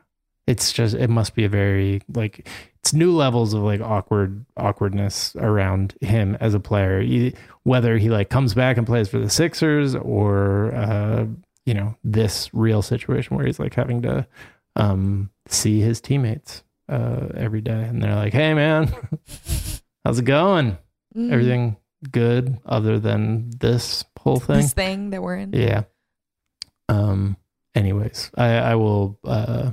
it's 0.47 0.73
just 0.73 0.95
it 0.95 1.09
must 1.09 1.35
be 1.35 1.45
a 1.45 1.49
very 1.49 2.03
like 2.13 2.49
it's 2.81 2.93
new 2.93 3.13
levels 3.15 3.55
of 3.55 3.63
like 3.63 3.81
awkward 3.81 4.45
awkwardness 4.57 5.35
around 5.37 5.95
him 6.01 6.37
as 6.41 6.53
a 6.53 6.61
player 6.61 7.01
E- 7.01 7.35
whether 7.63 7.97
he 7.97 8.11
like 8.11 8.29
comes 8.29 8.55
back 8.55 8.77
and 8.77 8.87
plays 8.87 9.09
for 9.09 9.19
the 9.19 9.31
sixers 9.31 9.95
or 9.95 10.75
uh 10.75 11.25
you 11.65 11.73
know 11.75 11.97
this 12.05 12.51
real 12.53 12.83
situation 12.83 13.37
where 13.37 13.47
he's 13.47 13.59
like 13.61 13.75
having 13.75 14.03
to 14.03 14.27
um 14.77 15.31
see 15.47 15.81
his 15.81 16.01
teammates 16.01 16.63
uh 16.91 17.29
every 17.37 17.61
day 17.63 17.85
and 17.85 18.03
they're 18.03 18.17
like 18.17 18.33
hey 18.35 18.53
man 18.53 18.93
how's 20.05 20.19
it 20.19 20.25
going 20.25 20.77
Mm. 21.17 21.31
Everything 21.31 21.77
good 22.13 22.59
other 22.67 22.99
than 22.99 23.51
this 23.61 24.05
whole 24.19 24.41
thing? 24.41 24.57
This 24.57 24.73
thing 24.73 25.11
that 25.11 25.23
we're 25.23 25.37
in. 25.37 25.53
Yeah. 25.53 25.85
Um. 26.89 27.37
Anyways, 27.75 28.31
I 28.37 28.55
I 28.57 28.75
will 28.77 29.19
uh 29.25 29.73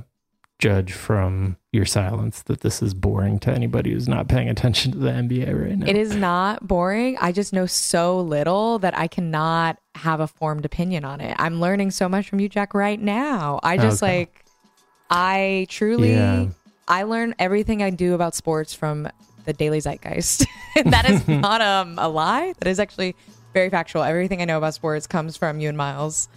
judge 0.58 0.92
from 0.92 1.56
your 1.72 1.84
silence 1.84 2.42
that 2.42 2.60
this 2.60 2.82
is 2.82 2.94
boring 2.94 3.38
to 3.40 3.50
anybody 3.52 3.92
who's 3.92 4.06
not 4.08 4.28
paying 4.28 4.48
attention 4.48 4.92
to 4.92 4.98
the 4.98 5.08
NBA 5.10 5.60
right 5.60 5.76
now. 5.78 5.86
It 5.88 5.96
is 5.96 6.14
not 6.14 6.66
boring. 6.66 7.16
I 7.20 7.32
just 7.32 7.52
know 7.52 7.66
so 7.66 8.20
little 8.20 8.78
that 8.80 8.96
I 8.96 9.08
cannot 9.08 9.78
have 9.96 10.20
a 10.20 10.28
formed 10.28 10.64
opinion 10.64 11.04
on 11.04 11.20
it. 11.20 11.34
I'm 11.38 11.60
learning 11.60 11.90
so 11.90 12.08
much 12.08 12.28
from 12.28 12.38
you, 12.38 12.48
Jack, 12.48 12.74
right 12.74 13.00
now. 13.00 13.58
I 13.64 13.76
just 13.76 14.02
Okay. 14.02 14.18
like, 14.20 14.44
I 15.10 15.66
truly, 15.68 16.12
Yeah. 16.12 16.46
I 16.86 17.04
learn 17.04 17.34
everything 17.40 17.82
I 17.82 17.90
do 17.90 18.14
about 18.14 18.34
sports 18.36 18.72
from 18.72 19.08
the 19.44 19.52
Daily 19.52 19.80
Zeitgeist. 19.80 20.46
that 20.84 21.08
is 21.08 21.26
not 21.28 21.60
um, 21.60 21.98
a 21.98 22.08
lie. 22.08 22.54
That 22.58 22.68
is 22.68 22.78
actually 22.78 23.16
very 23.52 23.70
factual. 23.70 24.02
Everything 24.02 24.40
I 24.40 24.44
know 24.44 24.58
about 24.58 24.74
sports 24.74 25.06
comes 25.06 25.36
from 25.36 25.60
you 25.60 25.68
and 25.68 25.76
Miles. 25.76 26.28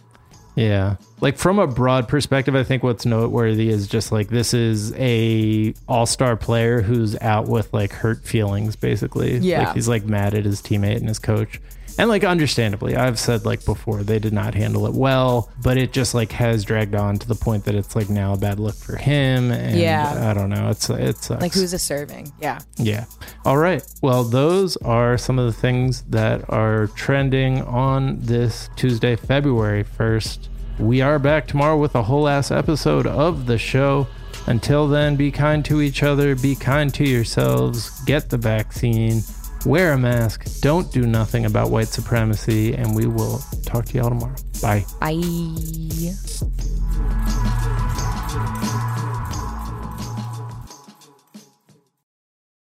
Yeah. 0.55 0.95
Like 1.19 1.37
from 1.37 1.59
a 1.59 1.67
broad 1.67 2.07
perspective, 2.07 2.55
I 2.55 2.63
think 2.63 2.81
what's 2.81 3.05
noteworthy 3.05 3.69
is 3.69 3.87
just 3.87 4.11
like 4.11 4.29
this 4.29 4.53
is 4.53 4.93
a 4.93 5.73
all-star 5.87 6.37
player 6.37 6.81
who's 6.81 7.19
out 7.19 7.47
with 7.47 7.73
like 7.73 7.91
hurt 7.91 8.23
feelings 8.23 8.75
basically. 8.75 9.37
Yeah. 9.37 9.65
Like 9.65 9.75
he's 9.75 9.87
like 9.87 10.05
mad 10.05 10.33
at 10.33 10.45
his 10.45 10.61
teammate 10.61 10.97
and 10.97 11.07
his 11.07 11.19
coach. 11.19 11.59
And 11.97 12.09
like 12.09 12.23
understandably, 12.23 12.95
I've 12.95 13.17
said 13.17 13.45
like 13.45 13.63
before, 13.63 14.03
they 14.03 14.19
did 14.19 14.33
not 14.33 14.53
handle 14.53 14.85
it 14.85 14.93
well, 14.93 15.49
but 15.63 15.77
it 15.77 15.93
just 15.93 16.13
like 16.13 16.31
has 16.33 16.65
dragged 16.65 16.93
on 16.95 17.17
to 17.17 17.27
the 17.27 17.35
point 17.35 17.63
that 17.65 17.75
it's 17.75 17.95
like 17.95 18.09
now 18.09 18.33
a 18.33 18.37
bad 18.37 18.59
look 18.59 18.75
for 18.75 18.97
him. 18.97 19.51
And 19.51 19.79
Yeah. 19.79 20.29
I 20.29 20.33
don't 20.33 20.49
know. 20.49 20.69
It's 20.69 20.89
it 20.89 21.17
sucks. 21.17 21.41
Like, 21.41 21.53
who's 21.53 21.73
a 21.73 21.79
serving? 21.79 22.31
Yeah. 22.41 22.59
Yeah. 22.77 23.05
All 23.45 23.57
right. 23.57 23.81
Well, 24.01 24.23
those 24.23 24.75
are 24.77 25.17
some 25.17 25.39
of 25.39 25.45
the 25.45 25.53
things 25.59 26.01
that 26.09 26.43
are 26.49 26.87
trending 26.95 27.61
on 27.63 28.19
this 28.19 28.69
Tuesday, 28.75 29.15
February 29.15 29.83
1st. 29.83 30.49
We 30.79 31.01
are 31.01 31.19
back 31.19 31.47
tomorrow 31.47 31.77
with 31.77 31.95
a 31.95 32.03
whole 32.03 32.27
ass 32.27 32.51
episode 32.51 33.07
of 33.07 33.45
the 33.45 33.57
show. 33.57 34.07
Until 34.47 34.87
then, 34.87 35.15
be 35.15 35.31
kind 35.31 35.63
to 35.65 35.81
each 35.81 36.03
other, 36.03 36.35
be 36.35 36.55
kind 36.55 36.93
to 36.95 37.03
yourselves, 37.07 37.89
get 38.05 38.29
the 38.29 38.37
vaccine, 38.37 39.21
wear 39.65 39.93
a 39.93 39.97
mask, 39.97 40.61
don't 40.61 40.91
do 40.91 41.05
nothing 41.05 41.45
about 41.45 41.69
white 41.71 41.87
supremacy, 41.87 42.73
and 42.73 42.95
we 42.95 43.07
will 43.07 43.41
talk 43.65 43.85
to 43.85 43.97
y'all 43.97 44.09
tomorrow. 44.09 44.35
Bye. 44.61 44.85
Bye. 44.99 46.74